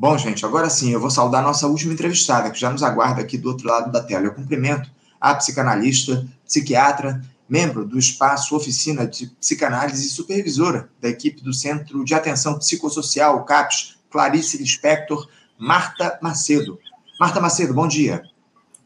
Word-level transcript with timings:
Bom, 0.00 0.16
gente, 0.16 0.46
agora 0.46 0.70
sim, 0.70 0.94
eu 0.94 0.98
vou 0.98 1.10
saudar 1.10 1.42
nossa 1.42 1.66
última 1.66 1.92
entrevistada, 1.92 2.50
que 2.50 2.58
já 2.58 2.70
nos 2.70 2.82
aguarda 2.82 3.20
aqui 3.20 3.36
do 3.36 3.50
outro 3.50 3.68
lado 3.68 3.92
da 3.92 4.02
tela. 4.02 4.24
Eu 4.24 4.32
cumprimento 4.32 4.90
a 5.20 5.34
psicanalista, 5.34 6.26
psiquiatra, 6.42 7.22
membro 7.46 7.84
do 7.84 7.98
espaço 7.98 8.56
Oficina 8.56 9.06
de 9.06 9.26
Psicanálise 9.38 10.06
e 10.06 10.08
supervisora 10.08 10.88
da 11.02 11.10
equipe 11.10 11.42
do 11.42 11.52
Centro 11.52 12.02
de 12.02 12.14
Atenção 12.14 12.58
Psicossocial, 12.58 13.44
CAPS, 13.44 13.98
Clarice 14.08 14.56
Lispector, 14.56 15.28
Marta 15.58 16.18
Macedo. 16.22 16.78
Marta 17.20 17.38
Macedo, 17.38 17.74
bom 17.74 17.86
dia. 17.86 18.22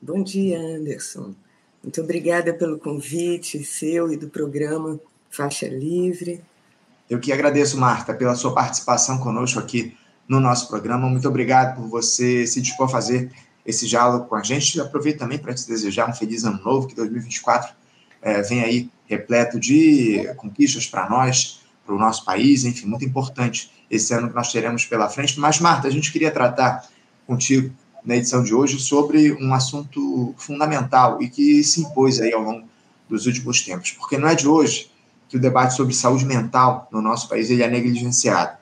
Bom 0.03 0.21
dia, 0.21 0.59
Anderson. 0.59 1.33
Muito 1.81 2.01
obrigada 2.01 2.53
pelo 2.53 2.77
convite 2.77 3.63
seu 3.63 4.13
e 4.13 4.17
do 4.17 4.29
programa 4.29 4.99
Faixa 5.31 5.69
Livre. 5.69 6.43
Eu 7.09 7.21
que 7.21 7.33
agradeço, 7.33 7.79
Marta, 7.79 8.13
pela 8.13 8.35
sua 8.35 8.53
participação 8.53 9.19
conosco 9.19 9.61
aqui 9.61 9.97
no 10.29 10.41
nosso 10.41 10.69
programa. 10.69 11.09
Muito 11.09 11.29
obrigado 11.29 11.77
por 11.77 11.89
você 11.89 12.47
se 12.47 12.61
dispor 12.61 12.87
a 12.87 12.91
fazer 12.91 13.31
esse 13.65 13.87
diálogo 13.87 14.27
com 14.27 14.35
a 14.35 14.43
gente. 14.43 14.81
Aproveito 14.81 15.19
também 15.19 15.39
para 15.39 15.55
te 15.55 15.67
desejar 15.67 16.09
um 16.09 16.15
feliz 16.15 16.45
ano 16.45 16.61
novo, 16.63 16.87
que 16.87 16.95
2024 16.95 17.75
é, 18.23 18.43
vem 18.43 18.63
aí 18.63 18.91
repleto 19.07 19.61
de 19.61 20.33
conquistas 20.37 20.87
para 20.87 21.09
nós, 21.09 21.61
para 21.85 21.95
o 21.95 21.99
nosso 21.99 22.25
país, 22.25 22.65
enfim, 22.65 22.87
muito 22.87 23.05
importante 23.05 23.71
esse 23.91 24.15
ano 24.15 24.29
que 24.29 24.35
nós 24.35 24.51
teremos 24.51 24.87
pela 24.87 25.09
frente. 25.09 25.39
Mas, 25.39 25.61
Marta, 25.61 25.87
a 25.87 25.91
gente 25.91 26.11
queria 26.11 26.31
tratar 26.31 26.89
contigo 27.27 27.73
na 28.05 28.17
edição 28.17 28.43
de 28.43 28.55
hoje 28.55 28.79
sobre 28.81 29.33
um 29.33 29.53
assunto 29.55 30.35
fundamental 30.37 31.23
e 31.23 31.29
que 31.29 31.63
se 31.63 31.81
impôs 31.81 32.21
aí 32.21 32.33
ao 32.33 32.43
longo 32.43 32.67
dos 33.09 33.27
últimos 33.27 33.63
tempos, 33.63 33.93
porque 33.93 34.17
não 34.19 34.29
é 34.29 34.35
de 34.35 34.49
hoje 34.49 34.91
que 35.29 35.37
o 35.37 35.41
debate 35.41 35.75
sobre 35.75 35.95
saúde 35.95 36.25
mental 36.25 36.89
no 36.91 37.01
nosso 37.01 37.29
país 37.29 37.51
ele 37.51 37.63
é 37.63 37.69
negligenciado 37.69 38.57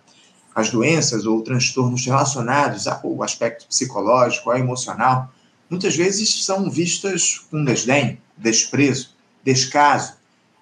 as 0.55 0.71
doenças 0.71 1.25
ou 1.25 1.43
transtornos 1.43 2.05
relacionados 2.05 2.87
ao 2.87 3.23
aspecto 3.23 3.67
psicológico, 3.67 4.51
ao 4.51 4.59
emocional, 4.59 5.33
muitas 5.69 5.97
vezes 5.97 6.45
são 6.45 6.71
vistas 6.71 7.39
com 7.51 7.65
desdém, 7.65 8.19
desprezo, 8.37 9.11
descaso. 9.43 10.15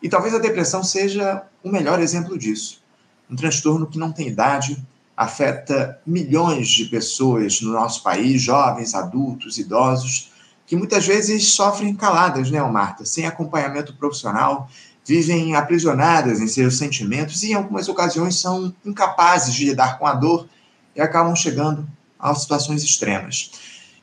E 0.02 0.08
talvez 0.08 0.34
a 0.34 0.38
depressão 0.38 0.82
seja 0.82 1.42
o 1.62 1.70
melhor 1.70 2.00
exemplo 2.00 2.38
disso. 2.38 2.80
Um 3.28 3.36
transtorno 3.36 3.86
que 3.86 3.98
não 3.98 4.12
tem 4.12 4.28
idade, 4.28 4.82
afeta 5.16 6.00
milhões 6.06 6.68
de 6.68 6.86
pessoas 6.86 7.60
no 7.60 7.72
nosso 7.72 8.02
país, 8.02 8.40
jovens, 8.40 8.94
adultos, 8.94 9.58
idosos, 9.58 10.30
que 10.66 10.76
muitas 10.76 11.04
vezes 11.04 11.52
sofrem 11.52 11.94
caladas, 11.94 12.50
né, 12.50 12.62
Marta? 12.62 13.04
Sem 13.04 13.26
acompanhamento 13.26 13.94
profissional, 13.96 14.70
vivem 15.10 15.56
aprisionadas 15.56 16.40
em 16.40 16.46
seus 16.46 16.78
sentimentos 16.78 17.42
e, 17.42 17.50
em 17.50 17.54
algumas 17.54 17.88
ocasiões, 17.88 18.38
são 18.38 18.72
incapazes 18.86 19.52
de 19.52 19.64
lidar 19.64 19.98
com 19.98 20.06
a 20.06 20.14
dor 20.14 20.46
e 20.94 21.00
acabam 21.00 21.34
chegando 21.34 21.84
a 22.16 22.32
situações 22.32 22.84
extremas. 22.84 23.50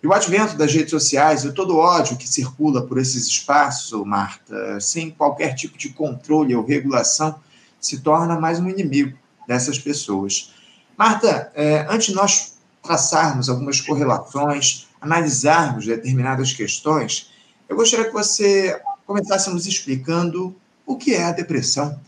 E 0.04 0.06
o 0.06 0.12
advento 0.12 0.58
das 0.58 0.74
redes 0.74 0.92
sociais 0.92 1.46
e 1.46 1.54
todo 1.54 1.76
o 1.76 1.78
ódio 1.78 2.18
que 2.18 2.28
circula 2.28 2.82
por 2.82 2.98
esses 2.98 3.26
espaços, 3.26 4.06
Marta, 4.06 4.82
sem 4.82 5.10
qualquer 5.10 5.56
tipo 5.56 5.78
de 5.78 5.90
controle 5.90 6.54
ou 6.54 6.66
regulação, 6.66 7.40
se 7.80 8.02
torna 8.02 8.38
mais 8.38 8.60
um 8.60 8.68
inimigo 8.68 9.18
dessas 9.48 9.80
pessoas. 9.80 10.54
Marta, 10.98 11.50
é, 11.56 11.88
antes 11.90 12.08
de 12.08 12.16
nós 12.16 12.58
traçarmos 12.84 13.48
algumas 13.48 13.80
correlações, 13.80 14.88
analisarmos 15.00 15.86
determinadas 15.86 16.52
questões, 16.52 17.32
eu 17.70 17.78
gostaria 17.78 18.08
que 18.08 18.14
você 18.14 18.78
começasse 19.06 19.50
nos 19.50 19.66
explicando 19.66 20.54
o 20.88 20.96
que 20.96 21.14
é 21.14 21.26
a 21.26 21.32
depressão? 21.32 22.00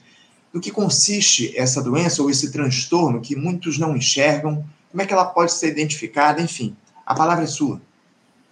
Do 0.51 0.59
que 0.59 0.71
consiste 0.71 1.55
essa 1.55 1.83
doença 1.83 2.23
ou 2.23 2.29
esse 2.29 2.51
transtorno 2.51 3.21
que 3.21 3.35
muitos 3.35 3.77
não 3.77 3.95
enxergam? 3.95 4.65
Como 4.89 5.03
é 5.03 5.05
que 5.05 5.13
ela 5.13 5.25
pode 5.25 5.51
ser 5.51 5.67
identificada? 5.67 6.41
Enfim, 6.41 6.75
a 7.05 7.13
palavra 7.13 7.43
é 7.43 7.47
sua. 7.47 7.79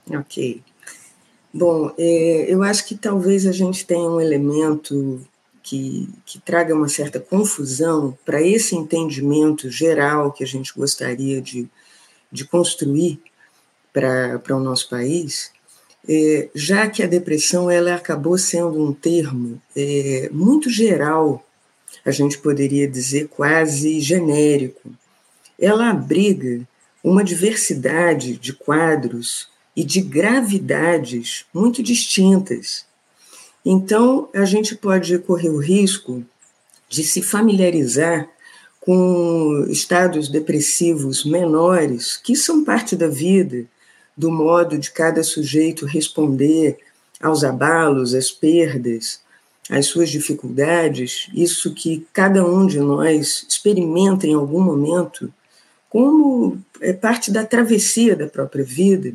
Ok. 0.07 0.61
Bom, 1.51 1.91
é, 1.97 2.45
eu 2.47 2.61
acho 2.61 2.85
que 2.85 2.95
talvez 2.95 3.47
a 3.47 3.51
gente 3.51 3.85
tenha 3.85 4.07
um 4.07 4.21
elemento 4.21 5.25
que, 5.63 6.07
que 6.25 6.39
traga 6.39 6.75
uma 6.75 6.87
certa 6.87 7.19
confusão 7.19 8.17
para 8.23 8.41
esse 8.41 8.75
entendimento 8.75 9.69
geral 9.69 10.31
que 10.31 10.43
a 10.43 10.47
gente 10.47 10.73
gostaria 10.73 11.41
de, 11.41 11.67
de 12.31 12.45
construir 12.45 13.19
para 13.91 14.55
o 14.55 14.59
nosso 14.59 14.87
país, 14.89 15.51
é, 16.07 16.49
já 16.55 16.87
que 16.87 17.03
a 17.03 17.07
depressão 17.07 17.69
ela 17.69 17.95
acabou 17.95 18.37
sendo 18.37 18.81
um 18.81 18.93
termo 18.93 19.61
é, 19.75 20.29
muito 20.31 20.69
geral, 20.69 21.45
a 22.05 22.11
gente 22.11 22.37
poderia 22.37 22.87
dizer 22.87 23.27
quase 23.27 23.99
genérico. 23.99 24.89
Ela 25.59 25.89
abriga 25.89 26.61
uma 27.03 27.23
diversidade 27.23 28.37
de 28.37 28.53
quadros 28.53 29.49
e 29.75 29.83
de 29.83 30.01
gravidades 30.01 31.45
muito 31.53 31.83
distintas. 31.83 32.85
Então, 33.65 34.29
a 34.33 34.45
gente 34.45 34.75
pode 34.75 35.17
correr 35.19 35.49
o 35.49 35.59
risco 35.59 36.23
de 36.87 37.03
se 37.03 37.21
familiarizar 37.21 38.29
com 38.79 39.65
estados 39.69 40.29
depressivos 40.29 41.25
menores, 41.25 42.15
que 42.15 42.35
são 42.35 42.63
parte 42.63 42.95
da 42.95 43.09
vida, 43.09 43.65
do 44.17 44.31
modo 44.31 44.77
de 44.77 44.89
cada 44.91 45.23
sujeito 45.23 45.85
responder 45.85 46.79
aos 47.21 47.43
abalos, 47.43 48.15
às 48.15 48.31
perdas, 48.31 49.21
às 49.69 49.85
suas 49.85 50.09
dificuldades, 50.09 51.29
isso 51.33 51.73
que 51.73 52.07
cada 52.11 52.43
um 52.45 52.65
de 52.65 52.79
nós 52.79 53.45
experimenta 53.47 54.25
em 54.25 54.33
algum 54.33 54.61
momento, 54.61 55.31
como 55.89 56.57
é 56.81 56.93
parte 56.93 57.31
da 57.31 57.45
travessia 57.45 58.15
da 58.15 58.27
própria 58.27 58.63
vida, 58.63 59.13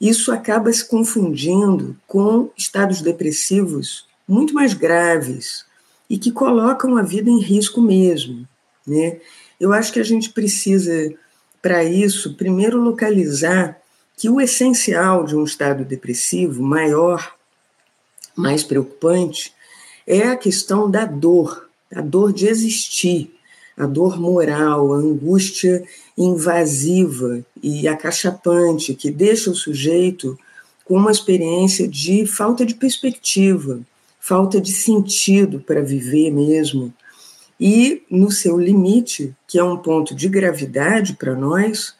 isso 0.00 0.32
acaba 0.32 0.72
se 0.72 0.86
confundindo 0.86 1.96
com 2.06 2.50
estados 2.56 3.00
depressivos 3.00 4.06
muito 4.28 4.52
mais 4.52 4.74
graves 4.74 5.64
e 6.08 6.18
que 6.18 6.30
colocam 6.30 6.96
a 6.96 7.02
vida 7.02 7.30
em 7.30 7.40
risco 7.40 7.80
mesmo. 7.80 8.46
Né? 8.86 9.18
Eu 9.58 9.72
acho 9.72 9.92
que 9.92 10.00
a 10.00 10.04
gente 10.04 10.30
precisa, 10.30 11.12
para 11.62 11.82
isso, 11.84 12.34
primeiro 12.34 12.80
localizar 12.80 13.80
que 14.16 14.30
o 14.30 14.40
essencial 14.40 15.24
de 15.24 15.36
um 15.36 15.44
estado 15.44 15.84
depressivo 15.84 16.62
maior, 16.62 17.34
mais 18.34 18.64
preocupante, 18.64 19.52
é 20.06 20.22
a 20.22 20.36
questão 20.36 20.90
da 20.90 21.04
dor, 21.04 21.68
a 21.94 22.00
dor 22.00 22.32
de 22.32 22.46
existir, 22.46 23.34
a 23.76 23.84
dor 23.84 24.18
moral, 24.18 24.94
a 24.94 24.96
angústia 24.96 25.84
invasiva 26.16 27.44
e 27.62 27.86
acachapante 27.86 28.94
que 28.94 29.10
deixa 29.10 29.50
o 29.50 29.54
sujeito 29.54 30.38
com 30.84 30.96
uma 30.96 31.10
experiência 31.10 31.86
de 31.86 32.26
falta 32.26 32.64
de 32.64 32.74
perspectiva, 32.74 33.80
falta 34.18 34.60
de 34.60 34.72
sentido 34.72 35.60
para 35.60 35.82
viver 35.82 36.30
mesmo. 36.30 36.94
E, 37.60 38.02
no 38.10 38.30
seu 38.30 38.58
limite, 38.58 39.34
que 39.46 39.58
é 39.58 39.64
um 39.64 39.76
ponto 39.76 40.14
de 40.14 40.28
gravidade 40.28 41.14
para 41.14 41.34
nós, 41.34 41.94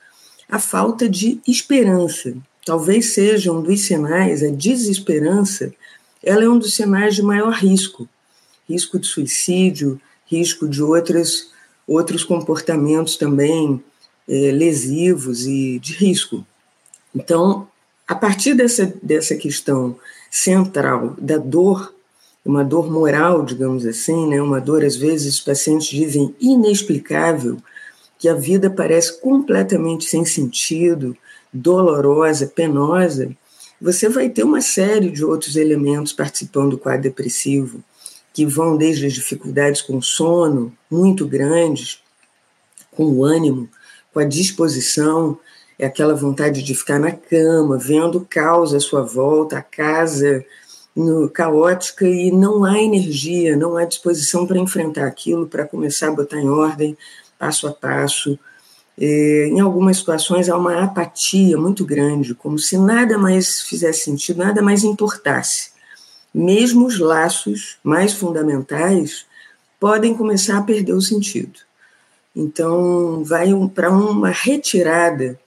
a 0.49 0.59
falta 0.59 1.09
de 1.09 1.41
esperança. 1.47 2.35
Talvez 2.65 3.15
seja 3.15 3.53
um 3.53 3.63
dos 3.63 3.83
sinais, 3.83 4.43
a 4.43 4.51
desesperança, 4.51 5.73
ela 6.23 6.45
é 6.45 6.49
um 6.49 6.59
dos 6.59 6.75
sinais 6.75 7.15
de 7.15 7.23
maior 7.23 7.53
risco. 7.53 8.09
Risco 8.69 8.99
de 8.99 9.07
suicídio, 9.07 10.01
risco 10.27 10.69
de 10.69 10.83
outras, 10.83 11.51
outros 11.87 12.25
comportamentos 12.25 13.17
também 13.17 13.83
é, 14.29 14.51
lesivos 14.51 15.47
e 15.47 15.79
de 15.79 15.93
risco. 15.95 16.45
Então, 17.15 17.69
a 18.07 18.15
partir 18.15 18.55
dessa, 18.55 18.93
dessa 19.03 19.37
questão 19.37 19.97
central 20.31 21.15
da 21.19 21.39
dor, 21.39 21.95
uma 22.45 22.65
dor 22.65 22.91
moral, 22.91 23.45
digamos 23.45 23.87
assim, 23.87 24.29
né, 24.29 24.41
uma 24.41 24.61
dor, 24.61 24.85
às 24.85 24.97
vezes, 24.97 25.35
os 25.35 25.41
pacientes 25.41 25.89
dizem 25.89 26.35
inexplicável, 26.41 27.59
que 28.27 28.31
a 28.31 28.35
vida 28.35 28.69
parece 28.69 29.21
completamente 29.21 30.05
sem 30.05 30.25
sentido, 30.25 31.17
dolorosa, 31.53 32.49
penosa, 32.49 33.31
você 33.81 34.09
vai 34.09 34.29
ter 34.29 34.43
uma 34.43 34.61
série 34.61 35.13
de 35.13 35.25
outros 35.25 35.55
elementos 35.55 36.13
participando 36.13 36.71
do 36.71 36.79
quadro 36.79 37.03
depressivo, 37.03 37.85
que 38.35 38.45
vão 38.45 38.77
desde 38.77 39.07
as 39.07 39.13
dificuldades 39.13 39.81
com 39.81 40.03
sono, 40.03 40.77
muito 40.91 41.25
grandes, 41.25 42.03
com 42.91 43.05
o 43.05 43.25
ânimo, 43.25 43.69
com 44.13 44.19
a 44.19 44.25
disposição, 44.25 45.39
é 45.79 45.87
aquela 45.87 46.17
vontade 46.17 46.65
de 46.65 46.75
ficar 46.75 46.99
na 46.99 47.13
cama, 47.13 47.79
vendo 47.79 48.19
o 48.19 48.27
caos 48.29 48.75
à 48.75 48.81
sua 48.81 49.03
volta, 49.03 49.59
a 49.59 49.63
casa 49.63 50.45
no, 50.97 51.31
caótica 51.31 52.05
e 52.05 52.33
não 52.33 52.65
há 52.65 52.83
energia, 52.83 53.57
não 53.57 53.77
há 53.77 53.85
disposição 53.85 54.49
para 54.49 54.59
enfrentar 54.59 55.07
aquilo, 55.07 55.47
para 55.47 55.65
começar 55.65 56.09
a 56.09 56.13
botar 56.13 56.41
em 56.41 56.49
ordem, 56.49 56.99
passo 57.39 57.67
a 57.67 57.73
passo. 57.73 58.39
É, 58.99 59.49
em 59.49 59.61
algumas 59.61 59.99
situações 59.99 60.49
há 60.49 60.57
uma 60.57 60.83
apatia 60.83 61.59
muito 61.59 61.85
grande, 61.85 62.35
como 62.35 62.59
se 62.59 62.79
nada 62.79 63.19
mais 63.19 63.61
fizesse 63.61 64.05
sentido, 64.05 64.39
nada 64.39 64.63
mais 64.63 64.85
importasse. 64.85 65.71
Mesmo 66.35 66.87
os 66.87 66.99
laços 66.99 67.79
mais 67.83 68.13
fundamentais 68.13 69.27
podem 69.79 70.15
começar 70.15 70.59
a 70.59 70.63
perder 70.63 70.95
o 70.95 71.01
sentido. 71.01 71.61
Então, 72.35 73.25
vai 73.25 73.55
um, 73.55 73.67
para 73.67 73.91
uma 73.91 74.29
retirada 74.29 75.39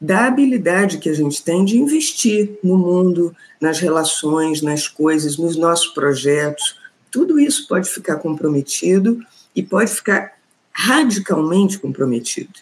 da 0.00 0.26
habilidade 0.26 0.98
que 0.98 1.10
a 1.10 1.14
gente 1.14 1.42
tem 1.42 1.64
de 1.64 1.76
investir 1.76 2.58
no 2.62 2.78
mundo, 2.78 3.34
nas 3.60 3.80
relações, 3.80 4.62
nas 4.62 4.86
coisas, 4.86 5.36
nos 5.36 5.56
nossos 5.56 5.88
projetos. 5.88 6.78
Tudo 7.10 7.38
isso 7.38 7.66
pode 7.66 7.88
ficar 7.90 8.16
comprometido 8.16 9.20
e 9.54 9.62
pode 9.62 9.90
ficar 9.90 10.37
radicalmente 10.80 11.76
comprometido. 11.76 12.60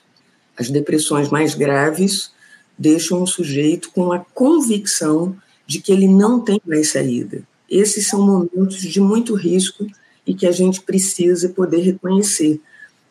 As 0.56 0.70
depressões 0.70 1.28
mais 1.28 1.54
graves 1.54 2.30
deixam 2.78 3.22
o 3.22 3.26
sujeito 3.26 3.90
com 3.90 4.10
a 4.10 4.18
convicção 4.18 5.36
de 5.66 5.82
que 5.82 5.92
ele 5.92 6.08
não 6.08 6.40
tem 6.40 6.58
mais 6.64 6.92
saída. 6.92 7.42
Esses 7.68 8.08
são 8.08 8.24
momentos 8.24 8.80
de 8.80 9.00
muito 9.02 9.34
risco 9.34 9.86
e 10.26 10.32
que 10.32 10.46
a 10.46 10.50
gente 10.50 10.80
precisa 10.80 11.50
poder 11.50 11.80
reconhecer, 11.82 12.58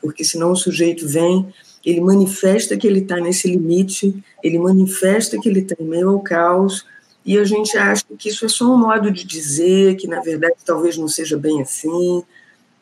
porque 0.02 0.24
senão 0.24 0.52
o 0.52 0.56
sujeito 0.56 1.08
vem, 1.08 1.54
ele 1.86 2.02
manifesta 2.02 2.76
que 2.76 2.88
ele 2.88 3.02
está 3.02 3.18
nesse 3.18 3.48
limite, 3.48 4.24
ele 4.44 4.58
manifesta 4.58 5.40
que 5.40 5.48
ele 5.48 5.60
está 5.60 5.76
em 5.80 5.86
meio 5.86 6.10
ao 6.10 6.20
caos, 6.20 6.84
e 7.24 7.38
a 7.38 7.44
gente 7.44 7.78
acha 7.78 8.06
que 8.18 8.30
isso 8.30 8.44
é 8.44 8.50
só 8.50 8.66
um 8.66 8.78
modo 8.78 9.12
de 9.12 9.24
dizer, 9.24 9.98
que 9.98 10.08
na 10.08 10.20
verdade 10.20 10.56
talvez 10.66 10.98
não 10.98 11.08
seja 11.08 11.38
bem 11.38 11.62
assim, 11.62 12.24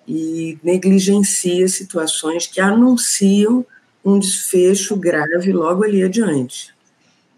e 0.08 0.58
negligencia 0.64 1.68
situações 1.68 2.48
que 2.48 2.60
anunciam 2.60 3.66
um 4.04 4.20
desfecho 4.20 4.96
grave 4.96 5.52
logo 5.52 5.84
ali 5.84 6.04
adiante. 6.04 6.74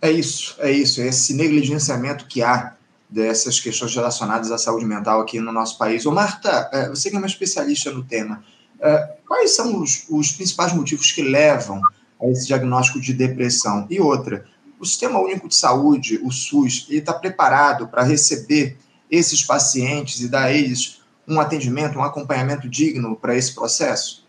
É 0.01 0.11
isso, 0.11 0.55
é 0.59 0.71
isso, 0.71 1.01
é 1.01 1.07
esse 1.07 1.33
negligenciamento 1.33 2.25
que 2.25 2.41
há 2.41 2.75
dessas 3.09 3.59
questões 3.59 3.95
relacionadas 3.95 4.51
à 4.51 4.57
saúde 4.57 4.85
mental 4.85 5.21
aqui 5.21 5.39
no 5.39 5.51
nosso 5.51 5.77
país. 5.77 6.05
Ô 6.05 6.11
Marta, 6.11 6.69
é, 6.73 6.89
você 6.89 7.09
que 7.09 7.15
é 7.15 7.19
uma 7.19 7.27
especialista 7.27 7.91
no 7.91 8.03
tema, 8.03 8.43
é, 8.79 9.15
quais 9.27 9.55
são 9.55 9.81
os, 9.81 10.05
os 10.09 10.31
principais 10.31 10.73
motivos 10.73 11.11
que 11.11 11.21
levam 11.21 11.81
a 12.21 12.27
esse 12.27 12.47
diagnóstico 12.47 12.99
de 12.99 13.13
depressão? 13.13 13.85
E 13.89 13.99
outra, 13.99 14.45
o 14.79 14.85
Sistema 14.85 15.19
Único 15.19 15.47
de 15.47 15.55
Saúde, 15.55 16.19
o 16.23 16.31
SUS, 16.31 16.87
ele 16.89 16.99
está 16.99 17.13
preparado 17.13 17.87
para 17.87 18.03
receber 18.03 18.77
esses 19.09 19.43
pacientes 19.43 20.19
e 20.19 20.27
dar 20.27 20.45
a 20.45 20.51
eles 20.51 21.01
um 21.27 21.39
atendimento, 21.39 21.97
um 21.97 22.03
acompanhamento 22.03 22.69
digno 22.69 23.15
para 23.15 23.35
esse 23.35 23.53
processo? 23.53 24.25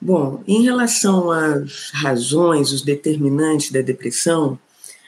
Bom, 0.00 0.42
em 0.46 0.62
relação 0.62 1.30
às 1.30 1.90
razões, 1.92 2.72
os 2.72 2.82
determinantes 2.82 3.70
da 3.70 3.80
depressão, 3.80 4.58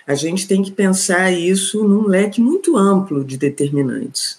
a 0.06 0.14
gente 0.14 0.46
tem 0.46 0.62
que 0.62 0.70
pensar 0.70 1.30
isso 1.32 1.82
num 1.84 2.06
leque 2.06 2.40
muito 2.40 2.76
amplo 2.76 3.24
de 3.24 3.36
determinantes, 3.36 4.38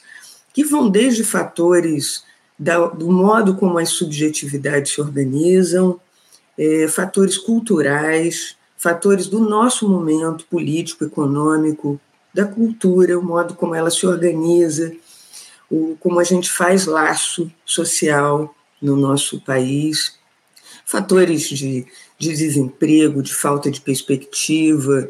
que 0.53 0.63
vão 0.63 0.89
desde 0.89 1.23
fatores 1.23 2.23
da, 2.57 2.88
do 2.88 3.11
modo 3.11 3.55
como 3.55 3.77
as 3.77 3.89
subjetividades 3.89 4.94
se 4.94 5.01
organizam, 5.01 5.99
é, 6.57 6.88
fatores 6.88 7.38
culturais, 7.38 8.55
fatores 8.77 9.27
do 9.27 9.39
nosso 9.39 9.88
momento 9.88 10.45
político, 10.49 11.03
econômico, 11.03 11.99
da 12.33 12.45
cultura, 12.45 13.19
o 13.19 13.23
modo 13.23 13.53
como 13.53 13.75
ela 13.75 13.91
se 13.91 14.05
organiza, 14.05 14.94
o, 15.69 15.97
como 15.99 16.19
a 16.19 16.23
gente 16.23 16.49
faz 16.49 16.85
laço 16.85 17.51
social 17.65 18.53
no 18.81 18.95
nosso 18.95 19.41
país, 19.41 20.17
fatores 20.85 21.49
de, 21.49 21.85
de 22.17 22.33
desemprego, 22.33 23.21
de 23.21 23.33
falta 23.33 23.69
de 23.69 23.81
perspectiva, 23.81 25.09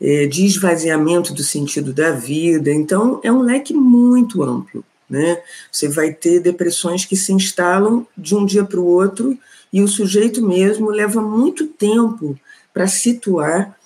é, 0.00 0.26
de 0.26 0.44
esvaziamento 0.44 1.32
do 1.32 1.42
sentido 1.42 1.92
da 1.92 2.10
vida. 2.10 2.70
Então, 2.70 3.20
é 3.22 3.32
um 3.32 3.42
leque 3.42 3.72
muito 3.72 4.42
amplo. 4.42 4.84
Né? 5.08 5.40
Você 5.70 5.88
vai 5.88 6.12
ter 6.12 6.40
depressões 6.40 7.04
que 7.04 7.16
se 7.16 7.32
instalam 7.32 8.06
de 8.16 8.34
um 8.34 8.44
dia 8.44 8.64
para 8.64 8.80
o 8.80 8.86
outro 8.86 9.38
e 9.72 9.82
o 9.82 9.88
sujeito 9.88 10.46
mesmo 10.46 10.90
leva 10.90 11.20
muito 11.20 11.66
tempo 11.66 12.38
para 12.72 12.86
situar 12.86 13.78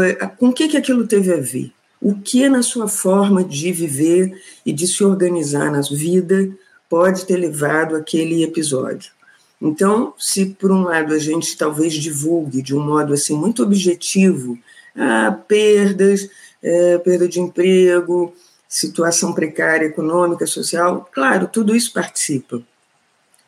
é, 0.00 0.26
com 0.26 0.48
o 0.48 0.52
que, 0.52 0.68
que 0.68 0.76
aquilo 0.76 1.06
teve 1.06 1.32
a 1.32 1.36
ver. 1.36 1.72
O 2.02 2.16
que 2.16 2.48
na 2.48 2.64
sua 2.64 2.88
forma 2.88 3.44
de 3.44 3.70
viver 3.70 4.42
e 4.66 4.72
de 4.72 4.88
se 4.88 5.04
organizar 5.04 5.70
na 5.70 5.80
vida 5.82 6.50
pode 6.88 7.24
ter 7.24 7.36
levado 7.36 7.94
aquele 7.94 8.42
episódio. 8.42 9.12
Então, 9.60 10.12
se 10.18 10.46
por 10.46 10.72
um 10.72 10.82
lado 10.82 11.14
a 11.14 11.18
gente 11.20 11.56
talvez 11.56 11.94
divulgue 11.94 12.60
de 12.60 12.74
um 12.74 12.84
modo 12.84 13.14
assim 13.14 13.36
muito 13.36 13.62
objetivo 13.62 14.58
ah, 14.96 15.30
perdas, 15.46 16.28
é, 16.60 16.98
perda 16.98 17.28
de 17.28 17.38
emprego, 17.38 18.34
situação 18.68 19.32
precária 19.32 19.86
econômica, 19.86 20.44
social, 20.44 21.08
claro, 21.12 21.46
tudo 21.46 21.76
isso 21.76 21.92
participa. 21.92 22.60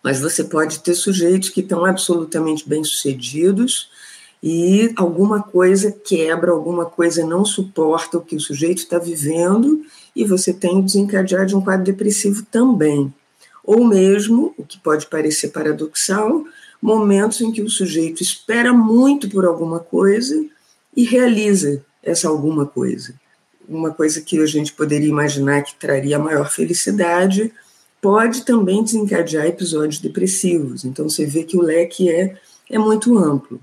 Mas 0.00 0.20
você 0.20 0.44
pode 0.44 0.78
ter 0.78 0.94
sujeitos 0.94 1.48
que 1.48 1.60
estão 1.60 1.84
absolutamente 1.84 2.68
bem-sucedidos 2.68 3.90
e 4.46 4.93
alguma 4.94 5.43
coisa 5.43 5.91
quebra, 5.91 6.52
alguma 6.52 6.85
coisa 6.85 7.25
não 7.25 7.46
suporta 7.46 8.19
o 8.19 8.20
que 8.20 8.37
o 8.37 8.41
sujeito 8.41 8.76
está 8.76 8.99
vivendo 8.99 9.87
e 10.14 10.23
você 10.23 10.52
tem 10.52 10.79
o 10.79 10.82
desencadear 10.82 11.46
de 11.46 11.56
um 11.56 11.62
quadro 11.62 11.87
depressivo 11.87 12.44
também. 12.50 13.11
Ou 13.64 13.87
mesmo, 13.87 14.52
o 14.58 14.62
que 14.62 14.79
pode 14.79 15.06
parecer 15.06 15.49
paradoxal, 15.49 16.44
momentos 16.82 17.41
em 17.41 17.50
que 17.50 17.62
o 17.62 17.70
sujeito 17.70 18.23
espera 18.23 18.70
muito 18.70 19.31
por 19.31 19.46
alguma 19.46 19.81
coisa 19.81 20.44
e 20.94 21.05
realiza 21.05 21.82
essa 22.02 22.29
alguma 22.29 22.67
coisa. 22.67 23.14
Uma 23.67 23.94
coisa 23.94 24.20
que 24.20 24.38
a 24.38 24.44
gente 24.44 24.75
poderia 24.75 25.08
imaginar 25.08 25.62
que 25.62 25.75
traria 25.76 26.19
maior 26.19 26.50
felicidade 26.50 27.50
pode 27.99 28.44
também 28.44 28.85
desencadear 28.85 29.46
episódios 29.46 30.02
depressivos. 30.02 30.85
Então 30.85 31.08
você 31.08 31.25
vê 31.25 31.44
que 31.44 31.56
o 31.56 31.62
leque 31.62 32.11
é, 32.11 32.37
é 32.69 32.79
muito 32.79 33.17
amplo. 33.17 33.58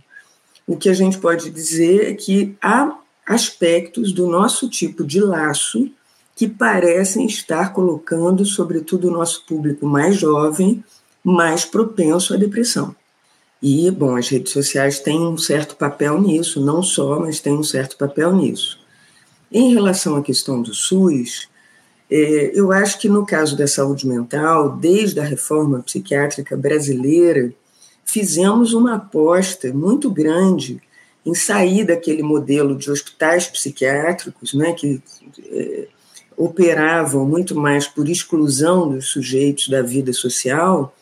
O 0.67 0.77
que 0.77 0.89
a 0.89 0.93
gente 0.93 1.17
pode 1.17 1.49
dizer 1.49 2.11
é 2.11 2.13
que 2.13 2.55
há 2.61 2.97
aspectos 3.25 4.11
do 4.13 4.27
nosso 4.27 4.69
tipo 4.69 5.03
de 5.03 5.19
laço 5.19 5.89
que 6.35 6.47
parecem 6.47 7.25
estar 7.25 7.73
colocando, 7.73 8.45
sobretudo, 8.45 9.07
o 9.07 9.11
nosso 9.11 9.45
público 9.45 9.85
mais 9.85 10.17
jovem, 10.17 10.83
mais 11.23 11.65
propenso 11.65 12.33
à 12.33 12.37
depressão. 12.37 12.95
E, 13.61 13.91
bom, 13.91 14.15
as 14.15 14.27
redes 14.27 14.51
sociais 14.51 14.99
têm 14.99 15.19
um 15.19 15.37
certo 15.37 15.75
papel 15.75 16.19
nisso, 16.19 16.59
não 16.59 16.81
só, 16.81 17.19
mas 17.19 17.39
têm 17.39 17.53
um 17.53 17.63
certo 17.63 17.95
papel 17.95 18.35
nisso. 18.35 18.79
Em 19.51 19.73
relação 19.73 20.15
à 20.15 20.21
questão 20.23 20.61
do 20.61 20.73
SUS, 20.73 21.47
é, 22.09 22.51
eu 22.53 22.71
acho 22.71 22.99
que 22.99 23.07
no 23.07 23.25
caso 23.25 23.55
da 23.55 23.67
saúde 23.67 24.07
mental, 24.07 24.77
desde 24.77 25.19
a 25.19 25.23
reforma 25.23 25.79
psiquiátrica 25.79 26.57
brasileira, 26.57 27.53
fizemos 28.06 28.74
uma 28.74 28.95
aposta 28.95 29.71
muito 29.74 30.09
grande 30.09 30.81
em 31.25 31.36
sair 31.36 31.86
daquele 31.86 32.24
modelo 32.24 32.75
de 32.75 32.89
hospitais 32.89 33.48
psiquiátricos, 33.48 34.54
né, 34.54 34.73
que 34.73 35.02
é, 35.47 35.87
operavam 36.35 37.25
muito 37.25 37.56
mais 37.56 37.87
por 37.87 38.09
exclusão 38.09 38.90
dos 38.90 39.09
sujeitos 39.09 39.69
da 39.69 39.81
vida 39.81 40.11
social, 40.11 40.95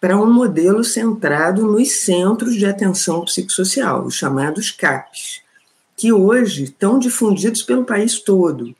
para 0.00 0.16
um 0.16 0.32
modelo 0.32 0.84
centrado 0.84 1.66
nos 1.66 1.90
centros 2.00 2.54
de 2.54 2.66
atenção 2.66 3.24
psicossocial, 3.24 4.04
os 4.04 4.14
chamados 4.14 4.70
CAPs, 4.70 5.40
que 5.96 6.12
hoje 6.12 6.64
estão 6.64 6.98
difundidos 6.98 7.62
pelo 7.62 7.84
país 7.84 8.20
todo. 8.20 8.74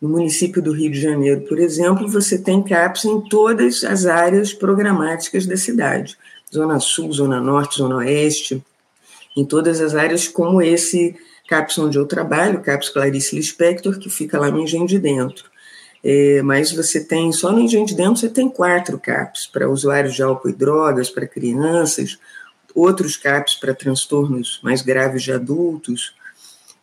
No 0.00 0.08
município 0.08 0.60
do 0.60 0.72
Rio 0.72 0.90
de 0.90 1.00
Janeiro, 1.00 1.42
por 1.42 1.58
exemplo, 1.58 2.08
você 2.08 2.36
tem 2.36 2.62
CAPs 2.62 3.04
em 3.04 3.20
todas 3.20 3.84
as 3.84 4.04
áreas 4.04 4.52
programáticas 4.52 5.46
da 5.46 5.56
cidade, 5.56 6.18
Zona 6.52 6.78
Sul, 6.78 7.12
Zona 7.12 7.40
Norte, 7.40 7.78
Zona 7.78 7.96
Oeste, 7.96 8.62
em 9.36 9.44
todas 9.44 9.80
as 9.80 9.94
áreas 9.94 10.28
como 10.28 10.60
esse 10.60 11.16
CAPS 11.48 11.78
onde 11.78 11.98
eu 11.98 12.06
trabalho, 12.06 12.60
CAPS 12.60 12.90
Clarice 12.90 13.34
Lispector, 13.34 13.98
que 13.98 14.10
fica 14.10 14.38
lá 14.38 14.50
no 14.50 14.60
Engenho 14.60 14.86
de 14.86 14.98
Dentro. 14.98 15.50
É, 16.04 16.42
mas 16.42 16.72
você 16.72 17.02
tem, 17.02 17.30
só 17.32 17.52
no 17.52 17.60
Engenho 17.60 17.86
de 17.86 17.94
Dentro, 17.94 18.16
você 18.16 18.28
tem 18.28 18.48
quatro 18.48 18.98
CAPs 18.98 19.46
para 19.46 19.68
usuários 19.68 20.14
de 20.14 20.22
álcool 20.22 20.48
e 20.48 20.52
drogas, 20.52 21.08
para 21.08 21.26
crianças, 21.26 22.18
outros 22.74 23.16
CAPs 23.16 23.54
para 23.54 23.74
transtornos 23.74 24.60
mais 24.62 24.82
graves 24.82 25.22
de 25.22 25.32
adultos. 25.32 26.14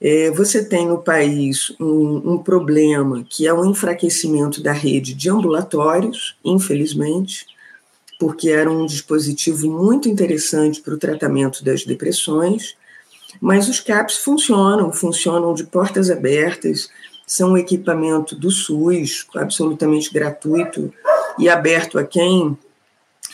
É, 0.02 0.32
você 0.32 0.64
tem 0.64 0.88
no 0.88 1.00
país 1.00 1.74
um, 1.80 2.34
um, 2.34 2.38
problema 2.38 3.26
que 3.30 3.46
é 3.46 3.54
o 3.54 3.66
enfraquecimento 3.66 4.64
da 4.64 4.72
rede 4.72 5.14
de 5.14 5.30
ambulatórios, 5.30 6.38
infelizmente, 6.44 7.46
porque 8.20 8.50
era 8.50 8.70
um 8.70 8.86
dispositivo 8.86 9.72
muito 9.72 10.10
interessante 10.10 10.82
para 10.82 10.94
o 10.94 10.98
tratamento 10.98 11.64
das 11.64 11.86
depressões, 11.86 12.76
mas 13.40 13.70
os 13.70 13.80
CAPs 13.80 14.18
funcionam, 14.18 14.92
funcionam 14.92 15.54
de 15.54 15.64
portas 15.64 16.12
abertas, 16.12 16.90
são 17.26 17.52
um 17.52 17.58
equipamento 17.58 18.36
do 18.36 18.52
SUS, 18.52 19.26
absolutamente 19.36 20.12
gratuito 20.12 20.94
e 21.38 21.48
aberto 21.48 21.98
a 21.98 22.04
quem, 22.04 22.58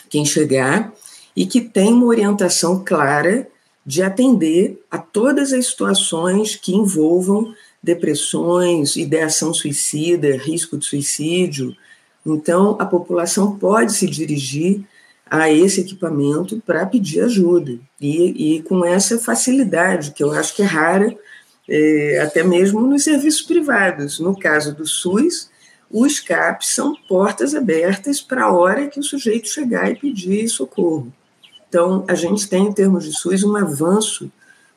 quem 0.08 0.24
chegar, 0.24 0.92
e 1.34 1.46
que 1.46 1.60
tem 1.60 1.92
uma 1.92 2.06
orientação 2.06 2.84
clara 2.84 3.48
de 3.84 4.02
atender 4.02 4.80
a 4.90 4.98
todas 4.98 5.52
as 5.52 5.66
situações 5.66 6.54
que 6.54 6.74
envolvam 6.74 7.52
depressões, 7.82 8.96
ideação 8.96 9.52
suicida, 9.52 10.36
risco 10.36 10.76
de 10.76 10.84
suicídio. 10.84 11.74
Então, 12.26 12.76
a 12.80 12.84
população 12.84 13.56
pode 13.56 13.92
se 13.92 14.06
dirigir 14.06 14.84
a 15.30 15.50
esse 15.50 15.80
equipamento 15.80 16.60
para 16.66 16.84
pedir 16.84 17.20
ajuda. 17.20 17.78
E, 18.00 18.56
e, 18.56 18.62
com 18.62 18.84
essa 18.84 19.18
facilidade, 19.18 20.10
que 20.10 20.22
eu 20.22 20.32
acho 20.32 20.54
que 20.54 20.62
é 20.62 20.64
rara, 20.64 21.16
é, 21.68 22.20
até 22.20 22.42
mesmo 22.42 22.80
nos 22.80 23.04
serviços 23.04 23.42
privados. 23.42 24.18
No 24.18 24.36
caso 24.38 24.74
do 24.74 24.86
SUS, 24.86 25.50
os 25.90 26.18
CAPs 26.20 26.74
são 26.74 26.94
portas 27.08 27.54
abertas 27.54 28.20
para 28.20 28.44
a 28.44 28.52
hora 28.52 28.88
que 28.88 28.98
o 28.98 29.04
sujeito 29.04 29.48
chegar 29.48 29.90
e 29.90 29.96
pedir 29.96 30.48
socorro. 30.48 31.12
Então, 31.68 32.04
a 32.08 32.14
gente 32.14 32.48
tem, 32.48 32.66
em 32.66 32.72
termos 32.72 33.04
de 33.04 33.12
SUS, 33.12 33.44
um 33.44 33.56
avanço 33.56 34.30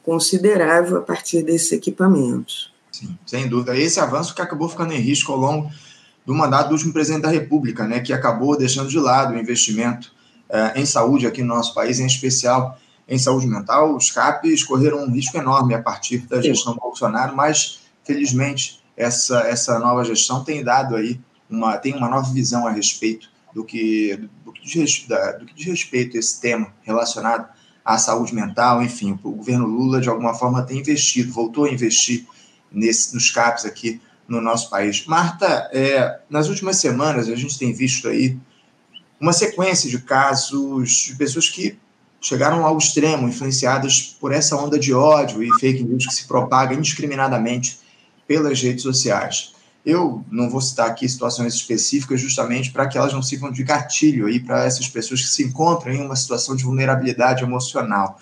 considerável 0.03 0.97
a 0.97 1.01
partir 1.01 1.43
desses 1.43 1.71
equipamentos. 1.71 2.73
Sim, 2.91 3.17
sem 3.25 3.47
dúvida. 3.47 3.77
Esse 3.77 3.99
avanço 3.99 4.33
que 4.33 4.41
acabou 4.41 4.67
ficando 4.67 4.93
em 4.93 4.99
risco 4.99 5.31
ao 5.31 5.37
longo 5.37 5.71
do 6.25 6.33
mandato 6.33 6.67
do 6.67 6.73
último 6.73 6.93
presidente 6.93 7.23
da 7.23 7.29
República, 7.29 7.87
né, 7.87 7.99
que 7.99 8.13
acabou 8.13 8.57
deixando 8.57 8.89
de 8.89 8.99
lado 8.99 9.33
o 9.33 9.39
investimento 9.39 10.13
eh, 10.49 10.73
em 10.75 10.85
saúde 10.85 11.25
aqui 11.25 11.41
no 11.41 11.55
nosso 11.55 11.73
país, 11.73 11.99
em 11.99 12.05
especial 12.05 12.77
em 13.07 13.17
saúde 13.17 13.47
mental. 13.47 13.95
Os 13.95 14.11
CAPs 14.11 14.63
correram 14.63 15.03
um 15.03 15.11
risco 15.11 15.37
enorme 15.37 15.73
a 15.73 15.81
partir 15.81 16.19
da 16.19 16.41
gestão 16.41 16.73
do 16.73 16.79
Bolsonaro, 16.79 17.35
mas, 17.35 17.79
felizmente, 18.03 18.79
essa, 18.95 19.39
essa 19.41 19.79
nova 19.79 20.03
gestão 20.03 20.43
tem 20.43 20.63
dado 20.63 20.95
aí 20.95 21.19
uma, 21.49 21.77
tem 21.77 21.95
uma 21.95 22.07
nova 22.07 22.31
visão 22.31 22.67
a 22.67 22.71
respeito 22.71 23.29
do 23.53 23.63
que, 23.63 24.29
do 24.45 24.53
que, 24.53 24.63
diz, 24.63 25.07
do 25.39 25.45
que 25.45 25.53
diz 25.55 25.65
respeito 25.65 26.15
a 26.15 26.19
esse 26.19 26.39
tema 26.39 26.71
relacionado 26.81 27.47
à 27.83 27.97
saúde 27.97 28.35
mental, 28.35 28.83
enfim, 28.83 29.17
o 29.23 29.31
governo 29.31 29.65
Lula, 29.65 29.99
de 29.99 30.09
alguma 30.09 30.33
forma, 30.35 30.61
tem 30.61 30.79
investido, 30.79 31.33
voltou 31.33 31.65
a 31.65 31.71
investir 31.71 32.27
nesse, 32.71 33.15
nos 33.15 33.31
CAPs 33.31 33.65
aqui 33.65 33.99
no 34.29 34.39
nosso 34.39 34.69
país. 34.69 35.05
Marta, 35.05 35.69
é, 35.73 36.19
nas 36.29 36.47
últimas 36.47 36.77
semanas 36.77 37.27
a 37.27 37.35
gente 37.35 37.57
tem 37.57 37.73
visto 37.73 38.07
aí 38.07 38.37
uma 39.19 39.33
sequência 39.33 39.89
de 39.89 39.99
casos 39.99 41.07
de 41.07 41.15
pessoas 41.15 41.49
que 41.49 41.77
chegaram 42.21 42.65
ao 42.65 42.77
extremo, 42.77 43.27
influenciadas 43.27 44.15
por 44.19 44.31
essa 44.31 44.55
onda 44.55 44.77
de 44.77 44.93
ódio 44.93 45.43
e 45.43 45.49
fake 45.59 45.83
news 45.83 46.05
que 46.05 46.13
se 46.13 46.27
propaga 46.27 46.73
indiscriminadamente 46.73 47.79
pelas 48.27 48.61
redes 48.61 48.83
sociais. 48.83 49.53
Eu 49.85 50.23
não 50.29 50.49
vou 50.49 50.61
citar 50.61 50.87
aqui 50.87 51.07
situações 51.07 51.53
específicas 51.55 52.19
justamente 52.19 52.71
para 52.71 52.87
que 52.87 52.97
elas 52.97 53.13
não 53.13 53.23
sirvam 53.23 53.51
de 53.51 53.63
gatilho 53.63 54.27
aí 54.27 54.39
para 54.39 54.65
essas 54.65 54.87
pessoas 54.87 55.21
que 55.21 55.29
se 55.29 55.43
encontram 55.43 55.93
em 55.93 56.01
uma 56.01 56.15
situação 56.15 56.55
de 56.55 56.63
vulnerabilidade 56.63 57.43
emocional. 57.43 58.19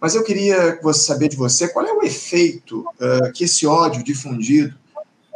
Mas 0.00 0.14
eu 0.14 0.24
queria 0.24 0.78
saber 0.94 1.28
de 1.28 1.36
você 1.36 1.68
qual 1.68 1.86
é 1.86 1.92
o 1.92 2.02
efeito 2.02 2.80
uh, 2.80 3.32
que 3.32 3.44
esse 3.44 3.66
ódio 3.66 4.02
difundido 4.02 4.74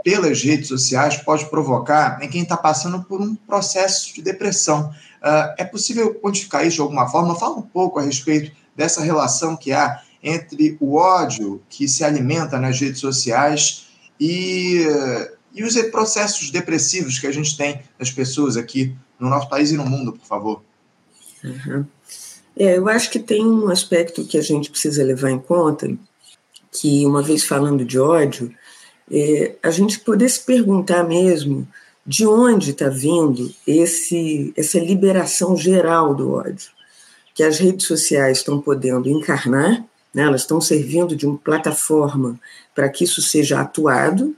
pelas 0.03 0.43
redes 0.43 0.69
sociais 0.69 1.17
pode 1.17 1.49
provocar 1.51 2.23
em 2.23 2.29
quem 2.29 2.43
está 2.43 2.57
passando 2.57 3.03
por 3.03 3.21
um 3.21 3.35
processo 3.35 4.15
de 4.15 4.23
depressão. 4.23 4.91
Uh, 5.23 5.55
é 5.59 5.65
possível 5.65 6.15
quantificar 6.15 6.67
isso 6.67 6.77
de 6.77 6.83
alguma 6.83 7.09
forma? 7.09 7.35
Fala 7.35 7.57
um 7.57 7.63
pouco 7.63 7.99
a 7.99 8.03
respeito 8.03 8.53
dessa 8.75 9.03
relação 9.03 9.57
que 9.57 9.73
há 9.73 10.03
entre 10.23 10.77
o 10.81 10.97
ódio 10.97 11.63
que 11.69 11.89
se 11.89 12.05
alimenta 12.05 12.59
nas 12.59 12.79
redes 12.79 13.01
sociais 13.01 13.87
e, 14.19 14.85
e 15.55 15.65
os 15.65 15.75
processos 15.91 16.51
depressivos 16.51 17.19
que 17.19 17.27
a 17.27 17.33
gente 17.33 17.57
tem 17.57 17.81
das 17.99 18.11
pessoas 18.11 18.57
aqui 18.57 18.95
no 19.19 19.29
nosso 19.29 19.49
país 19.49 19.71
e 19.71 19.77
no 19.77 19.87
mundo, 19.87 20.13
por 20.13 20.27
favor. 20.27 20.63
Uhum. 21.43 21.87
É, 22.57 22.77
eu 22.77 22.89
acho 22.89 23.11
que 23.11 23.19
tem 23.19 23.45
um 23.45 23.71
aspecto 23.71 24.25
que 24.25 24.37
a 24.37 24.43
gente 24.43 24.71
precisa 24.71 25.03
levar 25.03 25.31
em 25.31 25.39
conta, 25.39 25.89
que 26.73 27.07
uma 27.07 27.23
vez 27.23 27.45
falando 27.45 27.85
de 27.85 27.99
ódio, 27.99 28.55
é, 29.11 29.57
a 29.63 29.71
gente 29.71 30.01
poder 30.01 30.29
se 30.29 30.41
perguntar 30.41 31.03
mesmo 31.05 31.67
de 32.07 32.27
onde 32.27 32.71
está 32.71 32.89
vindo 32.89 33.53
esse, 33.67 34.53
essa 34.57 34.79
liberação 34.79 35.57
geral 35.57 36.15
do 36.15 36.33
ódio, 36.33 36.71
que 37.35 37.43
as 37.43 37.59
redes 37.59 37.87
sociais 37.87 38.39
estão 38.39 38.61
podendo 38.61 39.09
encarnar, 39.09 39.85
né, 40.13 40.23
elas 40.23 40.43
estão 40.43 40.61
servindo 40.61 41.15
de 41.15 41.27
uma 41.27 41.39
plataforma 41.39 42.39
para 42.75 42.89
que 42.89 43.05
isso 43.05 43.21
seja 43.23 43.61
atuado, 43.61 44.35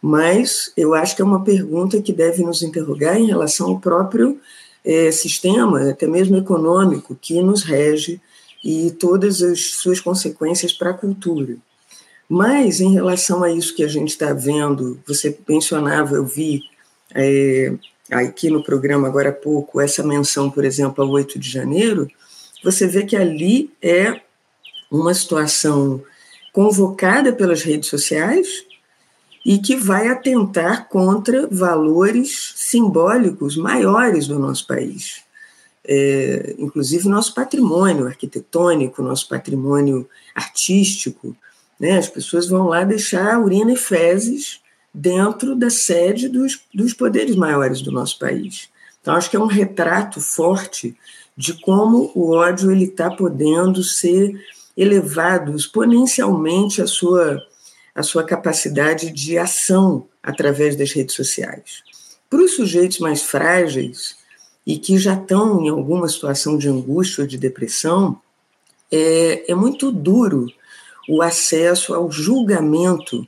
mas 0.00 0.72
eu 0.76 0.94
acho 0.94 1.14
que 1.14 1.20
é 1.20 1.24
uma 1.24 1.44
pergunta 1.44 2.00
que 2.00 2.12
deve 2.12 2.42
nos 2.42 2.62
interrogar 2.62 3.18
em 3.18 3.26
relação 3.26 3.68
ao 3.68 3.80
próprio 3.80 4.40
é, 4.84 5.10
sistema, 5.10 5.90
até 5.90 6.06
mesmo 6.06 6.36
econômico, 6.36 7.14
que 7.20 7.42
nos 7.42 7.62
rege 7.62 8.20
e 8.64 8.90
todas 8.92 9.42
as 9.42 9.74
suas 9.74 10.00
consequências 10.00 10.72
para 10.72 10.90
a 10.90 10.94
cultura. 10.94 11.56
Mas, 12.32 12.80
em 12.80 12.92
relação 12.92 13.42
a 13.42 13.50
isso 13.50 13.74
que 13.74 13.82
a 13.82 13.88
gente 13.88 14.10
está 14.10 14.32
vendo, 14.32 15.00
você 15.04 15.36
mencionava, 15.48 16.14
eu 16.14 16.24
vi 16.24 16.62
é, 17.12 17.74
aqui 18.08 18.48
no 18.48 18.62
programa 18.62 19.08
agora 19.08 19.30
há 19.30 19.32
pouco, 19.32 19.80
essa 19.80 20.04
menção, 20.04 20.48
por 20.48 20.64
exemplo, 20.64 21.02
ao 21.02 21.10
8 21.10 21.40
de 21.40 21.50
janeiro, 21.50 22.08
você 22.62 22.86
vê 22.86 23.04
que 23.04 23.16
ali 23.16 23.72
é 23.82 24.20
uma 24.88 25.12
situação 25.12 26.00
convocada 26.52 27.32
pelas 27.32 27.62
redes 27.62 27.88
sociais 27.88 28.64
e 29.44 29.58
que 29.58 29.74
vai 29.74 30.06
atentar 30.06 30.88
contra 30.88 31.48
valores 31.48 32.52
simbólicos 32.54 33.56
maiores 33.56 34.28
do 34.28 34.38
nosso 34.38 34.68
país. 34.68 35.24
É, 35.84 36.54
inclusive 36.58 37.08
nosso 37.08 37.34
patrimônio 37.34 38.06
arquitetônico, 38.06 39.02
nosso 39.02 39.26
patrimônio 39.28 40.08
artístico, 40.32 41.36
né? 41.80 41.96
As 41.96 42.08
pessoas 42.08 42.46
vão 42.46 42.68
lá 42.68 42.84
deixar 42.84 43.40
urina 43.40 43.72
e 43.72 43.76
fezes 43.76 44.60
dentro 44.92 45.56
da 45.56 45.70
sede 45.70 46.28
dos, 46.28 46.60
dos 46.74 46.92
poderes 46.92 47.34
maiores 47.34 47.80
do 47.80 47.90
nosso 47.90 48.18
país. 48.18 48.68
Então, 49.00 49.14
acho 49.14 49.30
que 49.30 49.36
é 49.36 49.40
um 49.40 49.46
retrato 49.46 50.20
forte 50.20 50.94
de 51.34 51.54
como 51.54 52.12
o 52.14 52.32
ódio 52.32 52.70
ele 52.70 52.84
está 52.84 53.10
podendo 53.10 53.82
ser 53.82 54.38
elevado 54.76 55.56
exponencialmente 55.56 56.82
a 56.82 56.86
sua, 56.86 57.42
a 57.94 58.02
sua 58.02 58.24
capacidade 58.24 59.10
de 59.10 59.38
ação 59.38 60.06
através 60.22 60.76
das 60.76 60.92
redes 60.92 61.14
sociais. 61.14 61.82
Para 62.28 62.42
os 62.42 62.56
sujeitos 62.56 62.98
mais 62.98 63.22
frágeis 63.22 64.16
e 64.66 64.76
que 64.76 64.98
já 64.98 65.14
estão 65.14 65.62
em 65.62 65.70
alguma 65.70 66.08
situação 66.08 66.58
de 66.58 66.68
angústia 66.68 67.22
ou 67.22 67.26
de 67.26 67.38
depressão, 67.38 68.20
é, 68.92 69.50
é 69.50 69.54
muito 69.54 69.90
duro 69.90 70.46
o 71.10 71.22
acesso 71.22 71.92
ao 71.92 72.08
julgamento 72.08 73.26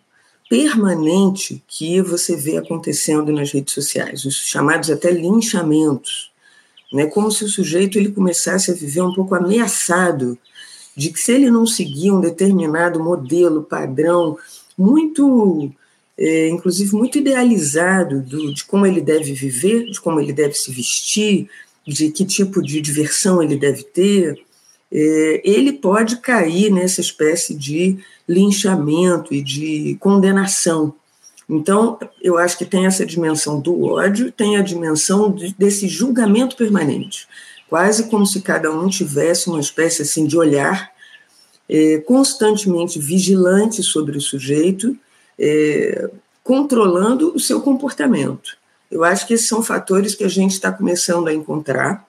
permanente 0.49 1.65
que 1.67 2.01
você 2.01 2.37
vê 2.37 2.57
acontecendo 2.57 3.33
nas 3.33 3.51
redes 3.51 3.75
sociais, 3.75 4.25
os 4.25 4.37
chamados 4.37 4.89
até 4.89 5.11
linchamentos, 5.11 6.31
né? 6.93 7.07
Como 7.07 7.33
se 7.33 7.45
o 7.45 7.49
sujeito 7.49 7.99
ele 7.99 8.13
começasse 8.13 8.71
a 8.71 8.75
viver 8.75 9.01
um 9.01 9.13
pouco 9.13 9.35
ameaçado 9.35 10.39
de 10.97 11.11
que 11.11 11.19
se 11.19 11.33
ele 11.33 11.51
não 11.51 11.67
seguir 11.67 12.13
um 12.13 12.21
determinado 12.21 13.03
modelo, 13.03 13.65
padrão, 13.65 14.39
muito, 14.79 15.69
é, 16.17 16.51
inclusive 16.51 16.95
muito 16.95 17.19
idealizado 17.19 18.21
do, 18.21 18.55
de 18.55 18.65
como 18.65 18.87
ele 18.87 19.01
deve 19.01 19.33
viver, 19.33 19.87
de 19.87 20.01
como 20.01 20.21
ele 20.21 20.33
deve 20.33 20.55
se 20.55 20.71
vestir, 20.71 21.49
de 21.85 22.13
que 22.13 22.25
tipo 22.25 22.63
de 22.63 22.81
diversão 22.81 23.43
ele 23.43 23.57
deve 23.57 23.83
ter, 23.83 24.41
ele 24.93 25.73
pode 25.73 26.17
cair 26.19 26.71
nessa 26.71 27.01
espécie 27.01 27.55
de 27.55 27.99
linchamento 28.29 29.33
e 29.33 29.43
de 29.43 29.97
condenação. 29.99 30.95
Então, 31.49 31.99
eu 32.23 32.39
acho 32.39 32.57
que 32.57 32.65
tem 32.65 32.87
essa 32.87 33.05
dimensão 33.05 33.61
do 33.61 33.85
ódio, 33.85 34.33
tem 34.33 34.57
a 34.57 34.63
dimensão 34.63 35.31
de, 35.31 35.55
desse 35.59 35.89
julgamento 35.89 36.57
permanente, 36.57 37.27
quase 37.69 38.09
como 38.09 38.27
se 38.27 38.41
cada 38.41 38.71
um 38.71 38.89
tivesse 38.89 39.49
uma 39.49 39.61
espécie 39.61 40.03
assim 40.03 40.27
de 40.27 40.37
olhar 40.37 40.93
é, 41.69 41.99
constantemente 41.99 42.99
vigilante 42.99 43.83
sobre 43.83 44.17
o 44.17 44.21
sujeito, 44.21 44.97
é, 45.39 46.11
controlando 46.43 47.35
o 47.35 47.41
seu 47.41 47.61
comportamento. 47.61 48.57
Eu 48.91 49.05
acho 49.05 49.27
que 49.27 49.35
esses 49.35 49.49
são 49.49 49.63
fatores 49.63 50.15
que 50.15 50.25
a 50.25 50.29
gente 50.29 50.53
está 50.53 50.71
começando 50.71 51.29
a 51.29 51.35
encontrar 51.35 52.07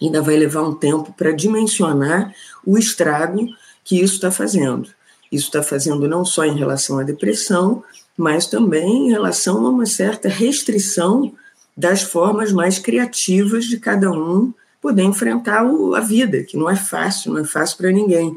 ainda 0.00 0.20
vai 0.20 0.36
levar 0.36 0.62
um 0.62 0.74
tempo 0.74 1.12
para 1.12 1.32
dimensionar 1.32 2.34
o 2.64 2.76
estrago 2.76 3.48
que 3.84 4.00
isso 4.00 4.14
está 4.14 4.30
fazendo. 4.30 4.90
Isso 5.30 5.46
está 5.46 5.62
fazendo 5.62 6.08
não 6.08 6.24
só 6.24 6.44
em 6.44 6.56
relação 6.56 6.98
à 6.98 7.02
depressão, 7.02 7.82
mas 8.16 8.46
também 8.46 9.08
em 9.08 9.10
relação 9.10 9.64
a 9.66 9.70
uma 9.70 9.86
certa 9.86 10.28
restrição 10.28 11.32
das 11.76 12.02
formas 12.02 12.52
mais 12.52 12.78
criativas 12.78 13.64
de 13.64 13.78
cada 13.78 14.10
um 14.10 14.52
poder 14.80 15.02
enfrentar 15.02 15.66
a 15.96 16.00
vida, 16.00 16.42
que 16.44 16.56
não 16.56 16.70
é 16.70 16.76
fácil, 16.76 17.32
não 17.32 17.40
é 17.40 17.44
fácil 17.44 17.76
para 17.76 17.90
ninguém. 17.90 18.36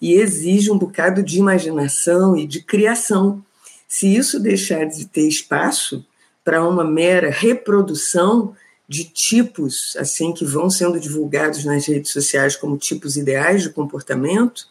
E 0.00 0.14
exige 0.14 0.70
um 0.70 0.78
bocado 0.78 1.22
de 1.22 1.38
imaginação 1.38 2.36
e 2.36 2.46
de 2.46 2.60
criação. 2.60 3.42
Se 3.88 4.14
isso 4.14 4.38
deixar 4.38 4.84
de 4.84 5.06
ter 5.06 5.26
espaço 5.26 6.04
para 6.44 6.66
uma 6.66 6.84
mera 6.84 7.30
reprodução 7.30 8.54
de 8.88 9.04
tipos 9.04 9.96
assim 9.98 10.32
que 10.32 10.44
vão 10.44 10.70
sendo 10.70 11.00
divulgados 11.00 11.64
nas 11.64 11.86
redes 11.86 12.12
sociais 12.12 12.56
como 12.56 12.76
tipos 12.76 13.16
ideais 13.16 13.62
de 13.62 13.70
comportamento, 13.70 14.66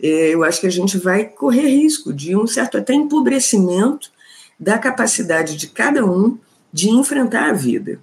é, 0.00 0.34
eu 0.34 0.44
acho 0.44 0.60
que 0.60 0.66
a 0.66 0.70
gente 0.70 0.98
vai 0.98 1.24
correr 1.24 1.68
risco 1.68 2.12
de 2.12 2.36
um 2.36 2.46
certo 2.46 2.78
até 2.78 2.92
empobrecimento 2.92 4.10
da 4.58 4.78
capacidade 4.78 5.56
de 5.56 5.66
cada 5.66 6.04
um 6.04 6.38
de 6.72 6.90
enfrentar 6.90 7.50
a 7.50 7.52
vida. 7.52 7.98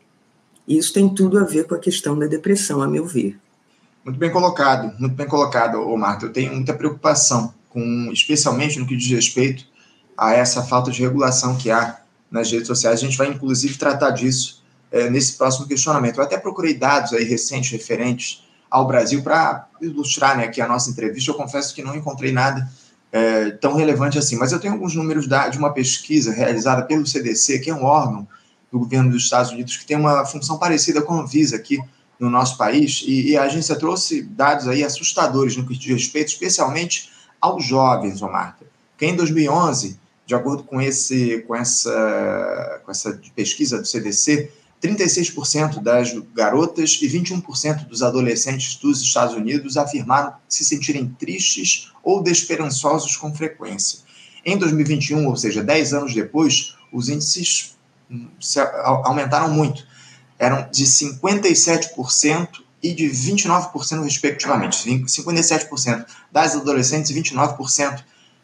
Isso 0.68 0.94
tem 0.94 1.10
tudo 1.10 1.38
a 1.38 1.44
ver 1.44 1.66
com 1.66 1.76
a 1.76 1.80
questão 1.80 2.18
da 2.18 2.26
depressão, 2.26 2.82
a 2.82 2.88
meu 2.88 3.06
ver. 3.06 3.38
Muito 4.04 4.18
bem 4.18 4.32
colocado, 4.32 4.98
muito 5.00 5.16
bem 5.16 5.28
colocado, 5.28 5.86
Marta. 5.98 6.26
Eu 6.26 6.34
tenho 6.34 6.54
muita 6.54 6.74
preocupação, 6.74 7.54
com, 7.70 8.10
especialmente 8.12 8.80
no 8.80 8.86
que 8.86 8.96
diz 8.96 9.10
respeito 9.10 9.66
a 10.18 10.34
essa 10.34 10.64
falta 10.64 10.92
de 10.92 11.02
regulação 11.02 11.58
que 11.58 11.70
há 11.70 12.00
nas 12.30 12.52
redes 12.52 12.68
sociais. 12.68 13.00
A 13.00 13.06
gente 13.06 13.18
vai, 13.18 13.28
inclusive, 13.28 13.78
tratar 13.78 14.12
disso 14.12 14.63
é, 14.94 15.10
nesse 15.10 15.34
próximo 15.34 15.68
questionamento. 15.68 16.18
Eu 16.18 16.24
até 16.24 16.38
procurei 16.38 16.76
dados 16.76 17.14
aí 17.14 17.24
recentes 17.24 17.72
referentes 17.72 18.44
ao 18.70 18.86
Brasil 18.86 19.24
para 19.24 19.68
ilustrar 19.82 20.38
né, 20.38 20.46
aqui 20.46 20.62
a 20.62 20.68
nossa 20.68 20.92
entrevista. 20.92 21.32
Eu 21.32 21.36
confesso 21.36 21.74
que 21.74 21.82
não 21.82 21.96
encontrei 21.96 22.32
nada 22.32 22.72
é, 23.12 23.50
tão 23.52 23.76
relevante 23.76 24.20
assim, 24.20 24.38
mas 24.38 24.52
eu 24.52 24.60
tenho 24.60 24.74
alguns 24.74 24.96
números 24.96 25.28
da, 25.28 25.48
de 25.48 25.58
uma 25.58 25.74
pesquisa 25.74 26.32
realizada 26.32 26.84
pelo 26.84 27.08
CDC, 27.08 27.60
que 27.60 27.72
é 27.72 27.74
um 27.74 27.84
órgão 27.84 28.28
do 28.72 28.80
governo 28.80 29.10
dos 29.10 29.24
Estados 29.24 29.52
Unidos 29.52 29.78
que 29.78 29.86
tem 29.86 29.98
uma 29.98 30.26
função 30.26 30.60
parecida 30.60 31.02
com 31.02 31.14
a 31.14 31.22
Anvisa 31.22 31.56
aqui 31.56 31.80
no 32.20 32.30
nosso 32.30 32.58
país, 32.58 33.04
e, 33.06 33.32
e, 33.32 33.38
a 33.38 33.44
agência 33.44 33.76
trouxe 33.76 34.22
dados 34.22 34.68
aí 34.68 34.84
assustadores 34.84 35.58
no 35.58 35.66
que 35.66 35.78
diz 35.78 35.92
respeito, 35.92 36.30
especialmente 36.30 37.12
aos 37.42 37.66
jovens, 37.66 38.22
Marta. 38.22 38.66
Que 38.98 39.08
em 39.08 39.16
2011, 39.16 40.00
de 40.26 40.34
acordo 40.34 40.64
com, 40.64 40.82
esse, 40.82 41.44
com, 41.48 41.56
essa, 41.56 42.82
com 42.86 42.92
essa 42.92 43.20
pesquisa 43.36 43.80
do 43.80 43.86
CDC, 43.86 44.52
36% 44.84 45.82
das 45.82 46.14
garotas 46.36 47.00
e 47.02 47.08
21% 47.08 47.88
dos 47.88 48.04
adolescentes 48.04 48.76
dos 48.76 49.02
Estados 49.02 49.34
Unidos 49.34 49.78
afirmaram 49.78 50.34
se 50.48 50.66
sentirem 50.66 51.08
tristes 51.18 51.92
ou 52.04 52.22
desesperançosos 52.22 53.16
com 53.16 53.34
frequência. 53.34 54.00
Em 54.46 54.58
2021, 54.58 55.26
ou 55.26 55.38
seja, 55.38 55.64
10 55.64 55.94
anos 55.94 56.14
depois, 56.14 56.76
os 56.92 57.08
índices 57.08 57.78
hum, 58.12 58.28
aumentaram 59.06 59.50
muito 59.50 59.88
eram 60.38 60.68
de 60.70 60.84
57% 60.84 62.50
e 62.82 62.94
de 62.94 63.06
29%, 63.06 64.04
respectivamente. 64.04 64.90
57% 65.08 66.06
das 66.30 66.56
adolescentes 66.56 67.12
e 67.12 67.14
29% 67.14 68.04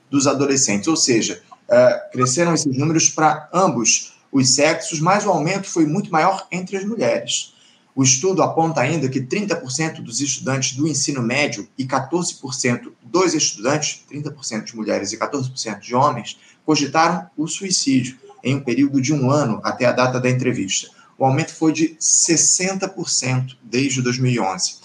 dos 0.10 0.26
adolescentes. 0.26 0.88
Ou 0.88 0.96
seja, 0.96 1.42
uh, 1.68 2.12
cresceram 2.14 2.54
esses 2.54 2.78
números 2.78 3.10
para 3.10 3.50
ambos 3.54 4.14
os 4.32 4.56
sexos, 4.56 5.00
mas 5.00 5.26
o 5.26 5.30
aumento 5.30 5.68
foi 5.68 5.86
muito 5.86 6.12
maior 6.12 6.48
entre 6.52 6.78
as 6.78 6.86
mulheres. 6.86 7.54
O 7.96 8.04
estudo 8.04 8.42
aponta 8.42 8.82
ainda 8.82 9.10
que 9.10 9.20
30% 9.20 10.02
dos 10.02 10.22
estudantes 10.22 10.78
do 10.78 10.88
ensino 10.88 11.22
médio 11.22 11.68
e 11.78 11.86
14% 11.86 12.92
dos 13.04 13.34
estudantes, 13.34 14.06
30% 14.10 14.66
de 14.66 14.76
mulheres 14.76 15.12
e 15.12 15.18
14% 15.18 15.80
de 15.80 15.96
homens, 15.96 16.38
cogitaram 16.66 17.30
o 17.36 17.48
suicídio 17.48 18.18
em 18.44 18.56
um 18.56 18.64
período 18.64 19.02
de 19.02 19.14
um 19.14 19.30
ano 19.30 19.60
até 19.64 19.86
a 19.86 19.92
data 19.92 20.20
da 20.20 20.30
entrevista 20.30 20.90
o 21.20 21.26
aumento 21.26 21.54
foi 21.54 21.74
de 21.74 21.98
60% 22.00 23.58
desde 23.62 24.02
2011. 24.02 24.78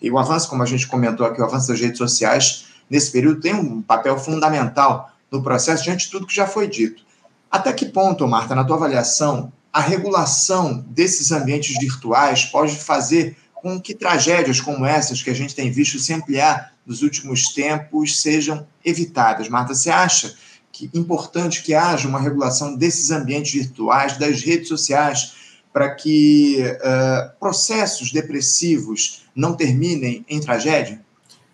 E 0.00 0.08
o 0.08 0.18
avanço, 0.18 0.48
como 0.48 0.62
a 0.62 0.66
gente 0.66 0.86
comentou 0.86 1.26
aqui, 1.26 1.42
o 1.42 1.44
avanço 1.44 1.66
das 1.66 1.80
redes 1.80 1.98
sociais, 1.98 2.66
nesse 2.88 3.10
período, 3.10 3.40
tem 3.40 3.54
um 3.54 3.82
papel 3.82 4.16
fundamental 4.16 5.10
no 5.30 5.42
processo, 5.42 5.82
diante 5.82 6.06
de 6.06 6.12
tudo 6.12 6.28
que 6.28 6.34
já 6.34 6.46
foi 6.46 6.68
dito. 6.68 7.02
Até 7.50 7.72
que 7.72 7.86
ponto, 7.86 8.26
Marta, 8.28 8.54
na 8.54 8.64
tua 8.64 8.76
avaliação, 8.76 9.52
a 9.72 9.80
regulação 9.80 10.84
desses 10.88 11.32
ambientes 11.32 11.76
virtuais 11.78 12.44
pode 12.44 12.76
fazer 12.76 13.36
com 13.54 13.80
que 13.80 13.94
tragédias 13.94 14.60
como 14.60 14.86
essas 14.86 15.22
que 15.22 15.30
a 15.30 15.34
gente 15.34 15.54
tem 15.54 15.70
visto 15.70 15.98
se 15.98 16.12
ampliar 16.12 16.72
nos 16.86 17.02
últimos 17.02 17.52
tempos 17.52 18.20
sejam 18.20 18.66
evitadas? 18.84 19.48
Marta, 19.48 19.74
você 19.74 19.90
acha 19.90 20.34
que 20.72 20.90
é 20.92 20.98
importante 20.98 21.62
que 21.62 21.74
haja 21.74 22.08
uma 22.08 22.20
regulação 22.20 22.74
desses 22.74 23.10
ambientes 23.10 23.52
virtuais, 23.52 24.16
das 24.16 24.42
redes 24.42 24.68
sociais, 24.68 25.34
para 25.72 25.94
que 25.94 26.58
uh, 26.62 27.38
processos 27.38 28.12
depressivos 28.12 29.24
não 29.34 29.54
terminem 29.54 30.24
em 30.28 30.40
tragédia? 30.40 31.00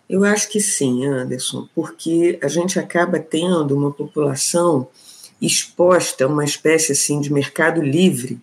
Eu 0.09 0.23
acho 0.23 0.49
que 0.49 0.61
sim, 0.61 1.05
Anderson, 1.05 1.67
porque 1.75 2.39
a 2.41 2.47
gente 2.47 2.79
acaba 2.79 3.19
tendo 3.19 3.75
uma 3.75 3.91
população 3.91 4.87
exposta 5.41 6.25
a 6.25 6.27
uma 6.27 6.43
espécie 6.43 6.91
assim 6.91 7.19
de 7.21 7.31
mercado 7.31 7.81
livre 7.81 8.39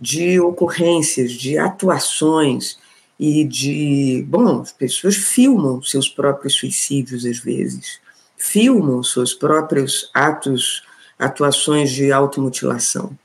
de 0.00 0.40
ocorrências, 0.40 1.32
de 1.32 1.56
atuações 1.58 2.76
e 3.18 3.44
de, 3.44 4.24
bom, 4.26 4.62
as 4.62 4.72
pessoas 4.72 5.14
filmam 5.14 5.80
seus 5.82 6.08
próprios 6.08 6.54
suicídios 6.54 7.24
às 7.24 7.38
vezes, 7.38 8.00
filmam 8.36 9.02
seus 9.04 9.32
próprios 9.32 10.10
atos, 10.12 10.82
atuações 11.16 11.92
de 11.92 12.10
automutilação. 12.10 13.16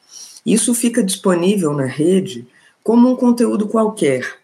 Isso 0.45 0.73
fica 0.75 1.03
disponível 1.03 1.73
na 1.73 1.85
rede 1.85 2.47
como 2.83 3.09
um 3.09 3.15
conteúdo 3.15 3.67
qualquer, 3.67 4.37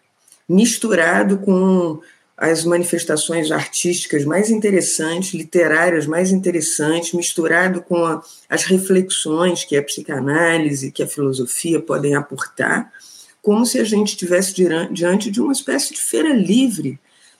misturado 0.48 1.38
com 1.38 2.00
as 2.36 2.64
manifestações 2.64 3.50
artísticas 3.52 4.24
mais 4.24 4.50
interessantes, 4.50 5.34
literárias 5.34 6.06
mais 6.06 6.32
interessantes, 6.32 7.12
misturado 7.12 7.80
com 7.82 8.04
a, 8.04 8.22
as 8.48 8.64
reflexões 8.64 9.64
que 9.64 9.76
a 9.76 9.82
psicanálise, 9.82 10.90
que 10.90 11.02
a 11.02 11.06
filosofia 11.06 11.80
podem 11.80 12.14
aportar, 12.14 12.92
como 13.40 13.64
se 13.64 13.78
a 13.78 13.84
gente 13.84 14.08
estivesse 14.08 14.54
diante 14.90 15.30
de 15.30 15.40
uma 15.40 15.52
espécie 15.52 15.94
de 15.94 16.00
feira 16.00 16.32
livre, 16.32 16.98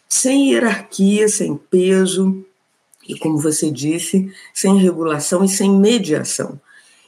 sem 0.08 0.52
hierarquia, 0.52 1.28
sem 1.28 1.56
peso, 1.56 2.44
e, 3.08 3.18
como 3.18 3.38
você 3.38 3.70
disse, 3.70 4.30
sem 4.52 4.78
regulação 4.78 5.44
e 5.44 5.48
sem 5.48 5.70
mediação. 5.70 6.60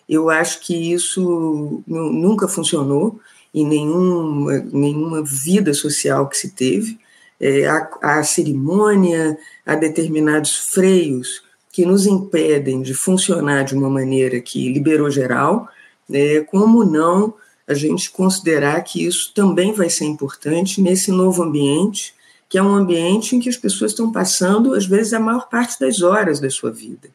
Eu 0.09 0.31
acho 0.31 0.61
que 0.61 0.92
isso 0.92 1.83
nunca 1.87 2.46
funcionou 2.46 3.20
em 3.53 3.66
nenhuma, 3.66 4.59
nenhuma 4.72 5.22
vida 5.22 5.72
social 5.72 6.29
que 6.29 6.37
se 6.37 6.51
teve. 6.51 6.99
É, 7.40 7.66
há 8.03 8.22
cerimônia, 8.22 9.38
há 9.64 9.75
determinados 9.75 10.57
freios 10.57 11.42
que 11.70 11.85
nos 11.85 12.07
impedem 12.07 12.81
de 12.81 12.94
funcionar 12.94 13.64
de 13.64 13.75
uma 13.75 13.90
maneira 13.90 14.40
que 14.40 14.72
liberou 14.72 15.11
geral, 15.11 15.68
né, 16.09 16.40
como 16.40 16.85
não 16.85 17.35
a 17.68 17.75
gente 17.75 18.11
considerar 18.11 18.81
que 18.83 19.05
isso 19.05 19.33
também 19.35 19.72
vai 19.72 19.90
ser 19.90 20.05
importante 20.05 20.81
nesse 20.81 21.11
novo 21.11 21.42
ambiente, 21.42 22.14
que 22.49 22.57
é 22.57 22.62
um 22.62 22.75
ambiente 22.75 23.35
em 23.35 23.40
que 23.40 23.49
as 23.49 23.57
pessoas 23.57 23.90
estão 23.90 24.11
passando, 24.11 24.72
às 24.72 24.87
vezes, 24.87 25.12
a 25.12 25.20
maior 25.20 25.49
parte 25.49 25.79
das 25.79 26.01
horas 26.01 26.38
da 26.38 26.49
sua 26.49 26.70
vida. 26.70 27.11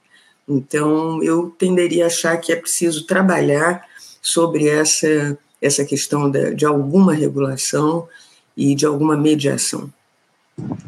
Então, 0.48 1.24
eu 1.24 1.50
tenderia 1.58 2.04
a 2.04 2.08
achar 2.08 2.38
que 2.38 2.52
é 2.52 2.56
preciso 2.56 3.06
trabalhar 3.06 3.86
sobre 4.22 4.68
essa, 4.68 5.38
essa 5.62 5.86
questão 5.86 6.30
de, 6.30 6.54
de 6.54 6.66
alguma 6.66 7.14
regulação 7.14 8.08
e 8.56 8.76
de 8.76 8.86
alguma 8.86 9.16
mediação. 9.16 9.92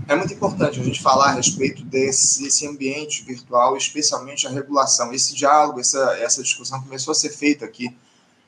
É 0.07 0.15
muito 0.15 0.33
importante 0.33 0.79
a 0.79 0.83
gente 0.83 1.01
falar 1.01 1.29
a 1.29 1.33
respeito 1.33 1.83
desse, 1.83 2.43
desse 2.43 2.67
ambiente 2.67 3.23
virtual, 3.23 3.77
especialmente 3.77 4.45
a 4.45 4.49
regulação. 4.49 5.13
Esse 5.13 5.33
diálogo, 5.33 5.79
essa, 5.79 6.17
essa 6.19 6.43
discussão 6.43 6.81
começou 6.81 7.12
a 7.12 7.15
ser 7.15 7.29
feita 7.29 7.65
aqui 7.65 7.95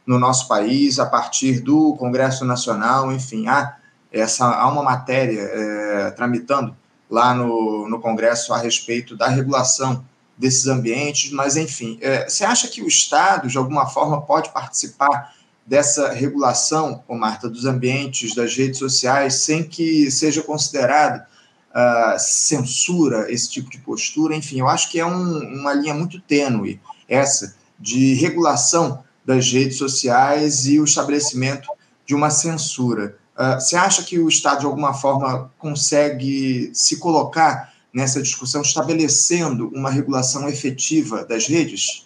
no 0.06 0.20
nosso 0.20 0.48
país, 0.48 1.00
a 1.00 1.06
partir 1.06 1.62
do 1.62 1.96
Congresso 1.96 2.46
Nacional, 2.46 3.12
enfim, 3.12 3.48
há, 3.48 3.78
essa, 4.12 4.46
há 4.46 4.68
uma 4.68 4.84
matéria 4.84 5.42
é, 5.42 6.12
tramitando 6.12 6.76
lá 7.10 7.34
no, 7.34 7.88
no 7.90 8.00
Congresso 8.00 8.54
a 8.54 8.58
respeito 8.58 9.16
da 9.16 9.28
regulação 9.28 10.06
desses 10.38 10.68
ambientes, 10.68 11.32
mas 11.32 11.56
enfim, 11.56 11.98
é, 12.02 12.28
você 12.28 12.44
acha 12.44 12.68
que 12.68 12.82
o 12.82 12.88
Estado, 12.88 13.48
de 13.48 13.58
alguma 13.58 13.88
forma, 13.88 14.22
pode 14.22 14.50
participar 14.50 15.34
dessa 15.66 16.12
regulação, 16.12 17.04
ô 17.08 17.16
Marta, 17.16 17.50
dos 17.50 17.66
ambientes 17.66 18.36
das 18.36 18.56
redes 18.56 18.78
sociais, 18.78 19.36
sem 19.36 19.64
que 19.64 20.12
seja 20.12 20.44
considerado 20.44 21.22
uh, 21.22 22.20
censura 22.20 23.32
esse 23.32 23.50
tipo 23.50 23.70
de 23.70 23.80
postura? 23.80 24.36
Enfim, 24.36 24.60
eu 24.60 24.68
acho 24.68 24.92
que 24.92 25.00
é 25.00 25.06
um, 25.06 25.40
uma 25.60 25.74
linha 25.74 25.94
muito 25.94 26.22
tênue 26.22 26.80
essa 27.10 27.56
de 27.80 28.14
regulação 28.16 29.04
das 29.26 29.52
redes 29.52 29.78
sociais 29.78 30.68
e 30.68 30.80
o 30.80 30.86
estabelecimento 30.86 31.68
de 32.06 32.14
uma 32.14 32.30
censura. 32.30 33.18
Uh, 33.36 33.60
você 33.60 33.76
acha 33.76 34.04
que 34.04 34.20
o 34.20 34.30
Estado, 34.30 34.62
de 34.62 34.66
alguma 34.66 34.94
forma, 34.94 35.52
consegue 35.58 36.70
se 36.74 36.98
colocar 36.98 37.74
nessa 37.92 38.22
discussão, 38.22 38.62
estabelecendo 38.62 39.70
uma 39.70 39.90
regulação 39.90 40.48
efetiva 40.48 41.26
das 41.26 41.48
redes? 41.48 42.06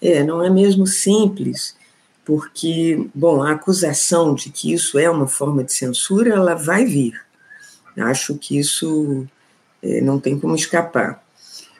É, 0.00 0.22
não 0.22 0.42
é 0.42 0.48
mesmo 0.48 0.86
simples, 0.86 1.75
porque, 2.26 3.06
bom, 3.14 3.40
a 3.40 3.52
acusação 3.52 4.34
de 4.34 4.50
que 4.50 4.72
isso 4.72 4.98
é 4.98 5.08
uma 5.08 5.28
forma 5.28 5.62
de 5.62 5.72
censura, 5.72 6.34
ela 6.34 6.56
vai 6.56 6.84
vir. 6.84 7.14
Acho 7.96 8.36
que 8.36 8.58
isso 8.58 9.24
é, 9.80 10.00
não 10.00 10.18
tem 10.18 10.36
como 10.36 10.56
escapar. 10.56 11.24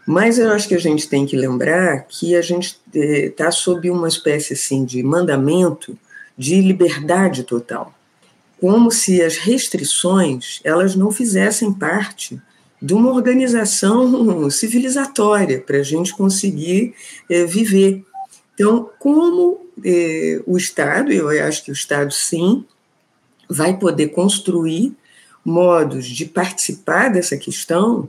Mas 0.06 0.38
eu 0.38 0.52
acho 0.52 0.68
que 0.68 0.76
a 0.76 0.80
gente 0.80 1.08
tem 1.08 1.26
que 1.26 1.36
lembrar 1.36 2.06
que 2.06 2.36
a 2.36 2.40
gente 2.40 2.80
está 2.94 3.46
é, 3.46 3.50
sob 3.50 3.90
uma 3.90 4.06
espécie 4.06 4.52
assim 4.52 4.84
de 4.84 5.02
mandamento 5.02 5.98
de 6.38 6.60
liberdade 6.60 7.42
total, 7.42 7.92
como 8.60 8.92
se 8.92 9.20
as 9.20 9.36
restrições 9.36 10.60
elas 10.62 10.94
não 10.94 11.10
fizessem 11.10 11.72
parte 11.72 12.40
de 12.80 12.94
uma 12.94 13.10
organização 13.10 14.48
civilizatória 14.48 15.60
para 15.60 15.78
a 15.78 15.82
gente 15.82 16.14
conseguir 16.14 16.94
é, 17.28 17.44
viver. 17.44 18.04
Então, 18.54 18.88
como 19.00 19.65
é, 19.84 20.42
o 20.46 20.56
Estado, 20.56 21.12
eu 21.12 21.28
acho 21.46 21.64
que 21.64 21.70
o 21.70 21.74
Estado 21.74 22.12
sim, 22.12 22.64
vai 23.48 23.78
poder 23.78 24.08
construir 24.08 24.94
modos 25.44 26.06
de 26.06 26.24
participar 26.24 27.08
dessa 27.08 27.36
questão 27.36 28.08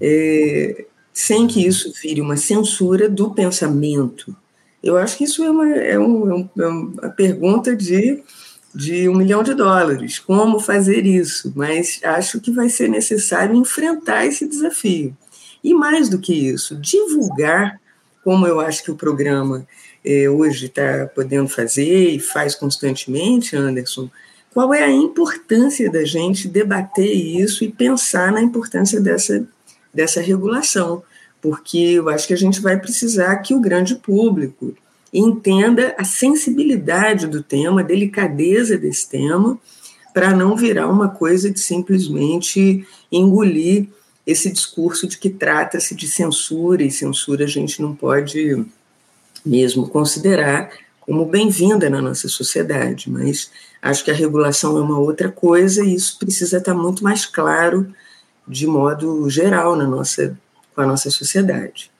é, 0.00 0.84
sem 1.12 1.46
que 1.46 1.66
isso 1.66 1.92
vire 2.00 2.20
uma 2.20 2.36
censura 2.36 3.08
do 3.08 3.30
pensamento. 3.30 4.36
Eu 4.82 4.96
acho 4.96 5.16
que 5.16 5.24
isso 5.24 5.42
é 5.42 5.50
uma, 5.50 5.68
é, 5.68 5.98
um, 5.98 6.48
é 6.56 6.66
uma 6.66 7.08
pergunta 7.08 7.74
de, 7.74 8.22
de 8.74 9.08
um 9.08 9.16
milhão 9.16 9.42
de 9.42 9.54
dólares. 9.54 10.18
Como 10.18 10.60
fazer 10.60 11.04
isso? 11.04 11.52
Mas 11.56 11.98
acho 12.04 12.40
que 12.40 12.52
vai 12.52 12.68
ser 12.68 12.88
necessário 12.88 13.56
enfrentar 13.56 14.26
esse 14.26 14.46
desafio. 14.46 15.16
E 15.64 15.74
mais 15.74 16.08
do 16.08 16.18
que 16.18 16.32
isso, 16.32 16.76
divulgar, 16.76 17.80
como 18.26 18.44
eu 18.44 18.58
acho 18.58 18.82
que 18.82 18.90
o 18.90 18.96
programa 18.96 19.64
é, 20.04 20.28
hoje 20.28 20.66
está 20.66 21.08
podendo 21.14 21.48
fazer 21.48 22.08
e 22.08 22.18
faz 22.18 22.56
constantemente, 22.56 23.54
Anderson, 23.54 24.10
qual 24.52 24.74
é 24.74 24.82
a 24.82 24.90
importância 24.90 25.88
da 25.88 26.04
gente 26.04 26.48
debater 26.48 27.06
isso 27.06 27.62
e 27.62 27.70
pensar 27.70 28.32
na 28.32 28.42
importância 28.42 29.00
dessa, 29.00 29.46
dessa 29.94 30.20
regulação, 30.20 31.04
porque 31.40 31.78
eu 31.78 32.08
acho 32.08 32.26
que 32.26 32.34
a 32.34 32.36
gente 32.36 32.60
vai 32.60 32.76
precisar 32.80 33.36
que 33.36 33.54
o 33.54 33.60
grande 33.60 33.94
público 33.94 34.74
entenda 35.14 35.94
a 35.96 36.02
sensibilidade 36.02 37.28
do 37.28 37.44
tema, 37.44 37.80
a 37.80 37.84
delicadeza 37.84 38.76
desse 38.76 39.08
tema, 39.08 39.56
para 40.12 40.34
não 40.34 40.56
virar 40.56 40.88
uma 40.88 41.10
coisa 41.10 41.48
de 41.48 41.60
simplesmente 41.60 42.84
engolir 43.12 43.86
esse 44.26 44.50
discurso 44.50 45.06
de 45.06 45.16
que 45.16 45.30
trata-se 45.30 45.94
de 45.94 46.08
censura, 46.08 46.82
e 46.82 46.90
censura 46.90 47.44
a 47.44 47.48
gente 47.48 47.80
não 47.80 47.94
pode 47.94 48.66
mesmo 49.44 49.88
considerar 49.88 50.70
como 51.00 51.24
bem-vinda 51.24 51.88
na 51.88 52.02
nossa 52.02 52.28
sociedade, 52.28 53.08
mas 53.08 53.48
acho 53.80 54.04
que 54.04 54.10
a 54.10 54.14
regulação 54.14 54.76
é 54.76 54.80
uma 54.80 54.98
outra 54.98 55.30
coisa 55.30 55.84
e 55.84 55.94
isso 55.94 56.18
precisa 56.18 56.58
estar 56.58 56.74
muito 56.74 57.04
mais 57.04 57.24
claro 57.24 57.94
de 58.46 58.66
modo 58.66 59.30
geral 59.30 59.76
na 59.76 59.86
nossa, 59.86 60.36
com 60.74 60.80
a 60.80 60.86
nossa 60.86 61.08
sociedade. 61.08 61.92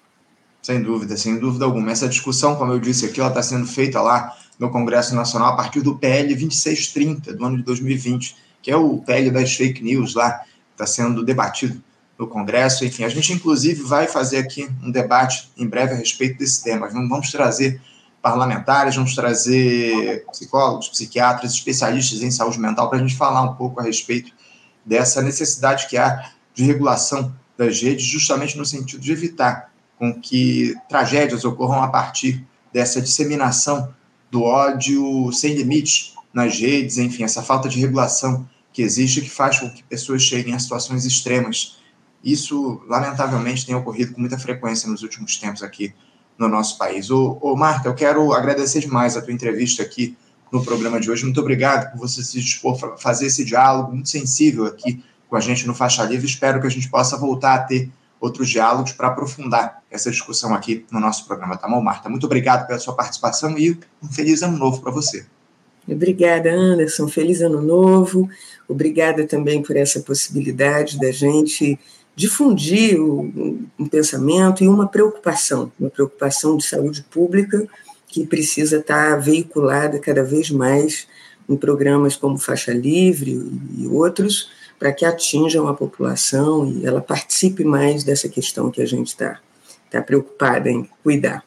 Sem 0.61 0.83
dúvida, 0.83 1.17
sem 1.17 1.39
dúvida 1.39 1.65
alguma. 1.65 1.93
Essa 1.93 2.09
discussão, 2.09 2.57
como 2.57 2.73
eu 2.73 2.81
disse 2.81 3.07
aqui, 3.07 3.21
ela 3.21 3.29
está 3.29 3.43
sendo 3.43 3.69
feita 3.69 4.03
lá 4.03 4.37
no 4.59 4.71
Congresso 4.71 5.15
Nacional 5.15 5.53
a 5.53 5.57
partir 5.57 5.81
do 5.81 5.97
PL 5.97 6.35
2630 6.35 7.35
do 7.35 7.45
ano 7.45 7.59
de 7.59 7.63
2020, 7.63 8.37
que 8.61 8.73
é 8.73 8.77
o 8.77 8.99
PL 8.99 9.31
das 9.31 9.55
fake 9.55 9.85
news 9.85 10.17
lá, 10.17 10.41
está 10.73 10.85
sendo 10.85 11.25
debatido 11.25 11.81
no 12.19 12.27
Congresso. 12.27 12.85
Enfim, 12.85 13.05
a 13.05 13.09
gente 13.09 13.33
inclusive 13.33 13.83
vai 13.83 14.07
fazer 14.07 14.39
aqui 14.39 14.69
um 14.83 14.91
debate 14.91 15.51
em 15.57 15.67
breve 15.67 15.95
a 15.95 15.97
respeito 15.97 16.39
desse 16.39 16.63
tema. 16.63 16.89
Vamos 16.89 17.31
trazer 17.31 17.81
parlamentares, 18.23 18.97
vamos 18.97 19.15
trazer 19.15 20.25
psicólogos, 20.33 20.89
psiquiatras, 20.89 21.53
especialistas 21.53 22.23
em 22.23 22.31
saúde 22.31 22.59
mental 22.59 22.89
para 22.89 22.99
a 22.99 23.01
gente 23.01 23.17
falar 23.17 23.43
um 23.43 23.55
pouco 23.55 23.81
a 23.81 23.85
respeito 23.85 24.33
dessa 24.85 25.23
necessidade 25.23 25.87
que 25.89 25.97
há 25.97 26.31
de 26.55 26.65
regulação 26.65 27.35
das 27.57 27.81
redes, 27.81 28.05
justamente 28.05 28.57
no 28.57 28.65
sentido 28.65 29.01
de 29.01 29.13
evitar 29.13 29.71
com 29.99 30.13
que 30.13 30.75
tragédias 30.89 31.45
ocorram 31.45 31.83
a 31.83 31.89
partir 31.89 32.45
dessa 32.73 33.01
disseminação 33.01 33.95
do 34.31 34.43
ódio 34.43 35.31
sem 35.33 35.55
limite 35.55 36.15
nas 36.33 36.59
redes, 36.59 36.99
enfim, 36.99 37.25
essa 37.25 37.43
falta 37.43 37.69
de 37.69 37.81
regulação 37.81 38.47
que 38.73 38.83
existe 38.83 39.23
que 39.23 39.31
faz 39.31 39.59
com 39.59 39.71
que 39.71 39.83
pessoas 39.85 40.23
cheguem 40.23 40.55
a 40.55 40.59
situações 40.59 41.07
extremas. 41.07 41.79
Isso, 42.27 42.83
lamentavelmente, 42.89 43.65
tem 43.65 43.73
ocorrido 43.73 44.13
com 44.13 44.21
muita 44.21 44.37
frequência 44.37 44.91
nos 44.91 45.05
últimos 45.05 45.37
tempos 45.37 45.63
aqui 45.63 45.95
no 46.37 46.49
nosso 46.49 46.77
país. 46.77 47.09
Ô, 47.09 47.39
ô, 47.41 47.55
Marta, 47.55 47.89
eu 47.89 47.95
quero 47.95 48.33
agradecer 48.33 48.81
demais 48.81 49.17
a 49.17 49.23
tua 49.23 49.33
entrevista 49.33 49.85
aqui 49.85 50.19
no 50.51 50.65
programa 50.65 50.99
de 50.99 51.09
hoje. 51.09 51.23
Muito 51.23 51.41
obrigado 51.41 51.93
por 51.93 52.01
você 52.01 52.25
se 52.25 52.41
dispor 52.41 52.77
a 52.85 52.97
fazer 52.97 53.27
esse 53.27 53.45
diálogo 53.45 53.93
muito 53.93 54.09
sensível 54.09 54.67
aqui 54.67 55.05
com 55.29 55.37
a 55.37 55.41
gente 55.41 55.69
no 55.69 55.73
Faixa 55.73 56.03
Livre. 56.03 56.27
Espero 56.27 56.61
que 56.61 56.67
a 56.67 56.71
gente 56.71 56.91
possa 56.91 57.17
voltar 57.17 57.55
a 57.55 57.59
ter 57.61 57.89
outros 58.21 58.49
diálogos 58.49 58.91
para 58.91 59.07
aprofundar 59.07 59.85
essa 59.89 60.11
discussão 60.11 60.53
aqui 60.53 60.85
no 60.91 60.99
nosso 60.99 61.27
programa, 61.27 61.57
tá 61.57 61.69
bom, 61.69 61.81
Marta? 61.81 62.09
Muito 62.09 62.27
obrigado 62.27 62.67
pela 62.67 62.81
sua 62.81 62.97
participação 62.97 63.57
e 63.57 63.79
um 64.03 64.09
feliz 64.09 64.43
ano 64.43 64.59
novo 64.59 64.83
para 64.83 64.91
você. 64.91 65.25
Obrigada, 65.89 66.51
Anderson. 66.51 67.07
Feliz 67.07 67.41
ano 67.41 67.63
novo. 67.63 68.29
Obrigada 68.69 69.25
também 69.25 69.63
por 69.63 69.77
essa 69.77 70.01
possibilidade 70.01 70.99
da 70.99 71.13
gente 71.13 71.79
difundir 72.17 72.99
um 72.99 73.87
pensamento 73.91 74.65
e 74.65 74.69
uma 74.69 74.89
preocupação, 74.89 75.71
uma 75.79 75.91
preocupação 75.91 76.57
de 76.57 76.65
saúde 76.65 77.05
pública 77.11 77.69
que 78.09 78.27
precisa 78.27 78.79
estar 78.79 79.21
veiculada 79.21 79.99
cada 79.99 80.25
vez 80.25 80.51
mais 80.51 81.07
em 81.47 81.57
programas 81.57 82.17
como 82.17 82.39
Faixa 82.39 82.73
Livre 82.73 83.33
e 83.77 83.87
outros, 83.87 84.51
para 84.79 84.93
que 84.93 85.05
atinjam 85.05 85.69
a 85.69 85.75
população 85.75 86.67
e 86.67 86.87
ela 86.87 87.03
participe 87.03 87.63
mais 87.63 88.03
dessa 88.03 88.29
questão 88.29 88.71
que 88.71 88.81
a 88.81 88.87
gente 88.87 89.09
está 89.09 89.39
tá 89.91 90.01
preocupada 90.01 90.71
em 90.71 90.89
cuidar. 91.03 91.45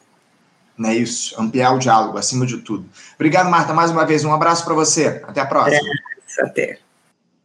É 0.84 0.94
isso, 0.94 1.38
ampliar 1.38 1.74
o 1.74 1.78
diálogo, 1.78 2.16
acima 2.16 2.46
de 2.46 2.58
tudo. 2.58 2.88
Obrigado, 3.16 3.50
Marta, 3.50 3.74
mais 3.74 3.90
uma 3.90 4.06
vez. 4.06 4.24
Um 4.24 4.32
abraço 4.32 4.64
para 4.64 4.72
você. 4.72 5.22
Até 5.26 5.40
a 5.40 5.46
próxima. 5.46 5.90
até. 6.38 6.78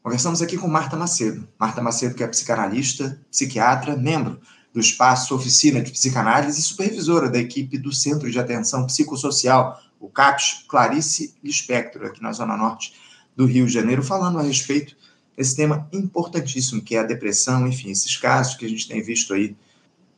Conversamos 0.06 0.40
aqui 0.40 0.56
com 0.56 0.68
Marta 0.68 0.96
Macedo. 0.96 1.48
Marta 1.60 1.82
Macedo, 1.82 2.14
que 2.14 2.24
é 2.24 2.28
psicanalista, 2.28 3.20
psiquiatra, 3.32 3.98
membro 3.98 4.40
do 4.72 4.80
espaço 4.80 5.34
Oficina 5.34 5.82
de 5.82 5.90
Psicanálise 5.90 6.60
e 6.60 6.62
supervisora 6.62 7.28
da 7.28 7.40
equipe 7.40 7.76
do 7.80 7.92
Centro 7.92 8.30
de 8.30 8.38
Atenção 8.38 8.86
Psicossocial, 8.86 9.82
o 10.00 10.08
CAPS, 10.08 10.64
Clarice 10.68 11.34
Lispector, 11.44 12.06
aqui 12.06 12.22
na 12.22 12.32
Zona 12.32 12.56
Norte 12.56 12.94
do 13.36 13.48
Rio 13.48 13.66
de 13.66 13.74
Janeiro, 13.74 14.04
falando 14.04 14.38
a 14.38 14.44
respeito 14.44 14.96
desse 15.36 15.56
tema 15.56 15.90
importantíssimo, 15.92 16.84
que 16.84 16.96
é 16.96 17.00
a 17.00 17.04
depressão, 17.04 17.68
enfim, 17.68 17.90
esses 17.90 18.16
casos 18.16 18.54
que 18.54 18.64
a 18.64 18.70
gente 18.70 18.88
tem 18.88 19.02
visto 19.02 19.34
aí 19.34 19.58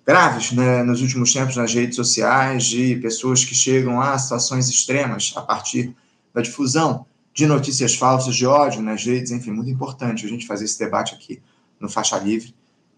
graves 0.05 0.51
né, 0.51 0.83
nos 0.83 1.01
últimos 1.01 1.31
tempos 1.31 1.55
nas 1.55 1.73
redes 1.73 1.95
sociais, 1.95 2.65
de 2.65 2.97
pessoas 2.97 3.45
que 3.45 3.55
chegam 3.55 4.01
a 4.01 4.17
situações 4.17 4.67
extremas 4.67 5.31
a 5.33 5.41
partir 5.41 5.95
da 6.33 6.41
difusão 6.41 7.05
de 7.37 7.45
notícias 7.45 7.93
falsas, 7.93 8.35
de 8.35 8.47
ódio 8.47 8.81
nas 8.81 9.05
redes, 9.05 9.31
enfim, 9.31 9.51
muito 9.51 9.69
importante 9.69 10.25
a 10.25 10.27
gente 10.27 10.47
fazer 10.47 10.65
esse 10.65 10.79
debate 10.79 11.13
aqui 11.13 11.39
no 11.79 11.87
Faixa 11.87 12.17
Livre. 12.17 12.51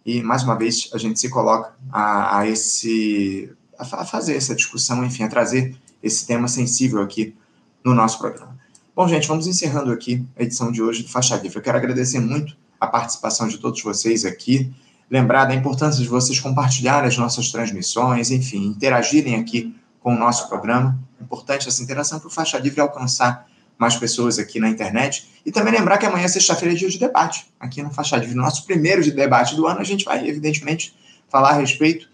E, 0.05 0.23
mais 0.23 0.43
uma 0.43 0.57
vez, 0.57 0.89
a 0.93 0.97
gente 0.97 1.19
se 1.19 1.27
coloca 1.27 1.73
a, 1.91 2.39
a 2.39 2.47
esse, 2.47 3.51
a 3.77 4.05
fazer 4.05 4.37
essa 4.37 4.55
discussão, 4.55 5.03
enfim, 5.03 5.23
a 5.23 5.27
trazer 5.27 5.75
esse 6.01 6.25
tema 6.25 6.47
sensível 6.47 7.01
aqui 7.01 7.35
no 7.83 7.93
nosso 7.93 8.17
programa. 8.17 8.57
Bom, 8.95 9.05
gente, 9.09 9.27
vamos 9.27 9.45
encerrando 9.45 9.91
aqui 9.91 10.25
a 10.37 10.43
edição 10.43 10.71
de 10.71 10.81
hoje 10.81 11.03
do 11.03 11.09
Faixa 11.09 11.35
Livre. 11.35 11.57
Eu 11.57 11.61
quero 11.61 11.77
agradecer 11.77 12.21
muito 12.21 12.55
a 12.79 12.87
participação 12.87 13.45
de 13.45 13.57
todos 13.57 13.83
vocês 13.83 14.23
aqui, 14.23 14.73
lembrar 15.11 15.43
da 15.43 15.53
importância 15.53 16.01
de 16.01 16.07
vocês 16.07 16.39
compartilharem 16.39 17.09
as 17.09 17.17
nossas 17.17 17.51
transmissões, 17.51 18.31
enfim, 18.31 18.67
interagirem 18.67 19.35
aqui 19.35 19.75
com 19.99 20.15
o 20.15 20.17
nosso 20.17 20.47
programa. 20.47 20.97
Importante 21.19 21.67
essa 21.67 21.83
interação 21.83 22.19
para 22.19 22.29
o 22.29 22.31
Faixa 22.31 22.57
Livre 22.57 22.79
alcançar 22.79 23.49
mais 23.79 23.95
pessoas 23.95 24.37
aqui 24.37 24.59
na 24.59 24.69
internet. 24.69 25.29
E 25.45 25.51
também 25.51 25.73
lembrar 25.73 25.97
que 25.97 26.05
amanhã, 26.05 26.27
sexta-feira, 26.27 26.75
é 26.75 26.77
dia 26.77 26.89
de 26.89 26.99
debate, 26.99 27.47
aqui 27.57 27.81
no 27.81 27.89
Faixa. 27.89 28.17
No 28.17 28.35
nosso 28.35 28.65
primeiro 28.65 29.01
de 29.01 29.11
debate 29.11 29.55
do 29.55 29.65
ano, 29.65 29.79
a 29.79 29.85
gente 29.85 30.03
vai, 30.03 30.27
evidentemente, 30.27 30.93
falar 31.29 31.51
a 31.51 31.53
respeito 31.53 32.09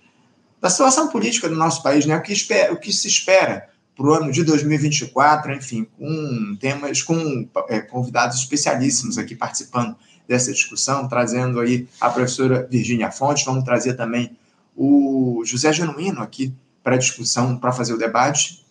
da 0.62 0.70
situação 0.70 1.08
política 1.08 1.50
do 1.50 1.56
nosso 1.56 1.82
país, 1.82 2.06
né? 2.06 2.16
o, 2.16 2.22
que 2.22 2.32
espera, 2.32 2.72
o 2.72 2.78
que 2.78 2.94
se 2.94 3.08
espera 3.08 3.68
para 3.96 4.06
o 4.06 4.14
ano 4.14 4.32
de 4.32 4.44
2024, 4.44 5.54
enfim, 5.54 5.88
com 5.98 6.56
temas, 6.60 7.02
com 7.02 7.48
é, 7.68 7.80
convidados 7.80 8.38
especialíssimos 8.38 9.18
aqui 9.18 9.36
participando 9.36 9.96
dessa 10.28 10.52
discussão, 10.52 11.08
trazendo 11.08 11.60
aí 11.60 11.88
a 12.00 12.10
professora 12.10 12.68
Virginia 12.70 13.12
Fontes, 13.12 13.46
vamos 13.46 13.64
trazer 13.64 13.94
também 13.94 14.38
o 14.76 15.42
José 15.46 15.72
Genuíno 15.72 16.22
aqui 16.22 16.54
para 16.84 16.96
a 16.96 17.00
discussão, 17.00 17.58
para 17.58 17.72
fazer 17.72 17.94
o 17.94 17.98
debate, 17.98 18.66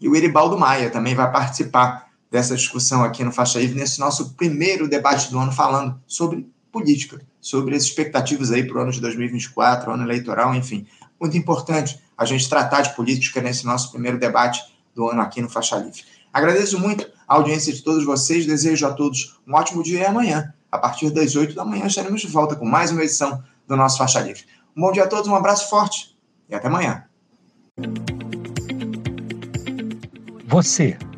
e 0.00 0.08
o 0.08 0.16
Eribaldo 0.16 0.58
Maia 0.58 0.90
também 0.90 1.14
vai 1.14 1.30
participar 1.30 2.10
dessa 2.34 2.56
discussão 2.56 3.04
aqui 3.04 3.22
no 3.22 3.30
Faixa 3.30 3.60
Livre, 3.60 3.78
nesse 3.78 4.00
nosso 4.00 4.34
primeiro 4.34 4.88
debate 4.88 5.30
do 5.30 5.38
ano, 5.38 5.52
falando 5.52 6.02
sobre 6.04 6.50
política, 6.72 7.20
sobre 7.40 7.76
as 7.76 7.84
expectativas 7.84 8.50
aí 8.50 8.66
para 8.66 8.76
o 8.76 8.80
ano 8.80 8.90
de 8.90 9.00
2024, 9.00 9.92
ano 9.92 10.02
eleitoral, 10.02 10.52
enfim. 10.52 10.84
Muito 11.20 11.38
importante 11.38 11.96
a 12.18 12.24
gente 12.24 12.48
tratar 12.48 12.80
de 12.80 12.92
política 12.96 13.40
nesse 13.40 13.64
nosso 13.64 13.92
primeiro 13.92 14.18
debate 14.18 14.60
do 14.92 15.08
ano 15.08 15.20
aqui 15.20 15.40
no 15.40 15.48
Faixa 15.48 15.76
Livre. 15.76 16.02
Agradeço 16.32 16.76
muito 16.80 17.08
a 17.28 17.36
audiência 17.36 17.72
de 17.72 17.80
todos 17.82 18.04
vocês, 18.04 18.44
desejo 18.44 18.84
a 18.84 18.92
todos 18.92 19.38
um 19.46 19.54
ótimo 19.54 19.80
dia 19.80 20.00
e 20.00 20.04
amanhã, 20.04 20.52
a 20.72 20.78
partir 20.78 21.10
das 21.10 21.36
8 21.36 21.54
da 21.54 21.64
manhã, 21.64 21.86
estaremos 21.86 22.20
de 22.20 22.26
volta 22.26 22.56
com 22.56 22.64
mais 22.64 22.90
uma 22.90 23.04
edição 23.04 23.44
do 23.68 23.76
nosso 23.76 23.96
Faixa 23.96 24.18
Livre. 24.18 24.42
Um 24.76 24.80
bom 24.80 24.90
dia 24.90 25.04
a 25.04 25.06
todos, 25.06 25.28
um 25.28 25.36
abraço 25.36 25.70
forte 25.70 26.18
e 26.48 26.54
até 26.56 26.66
amanhã. 26.66 27.04
Você, 30.54 30.96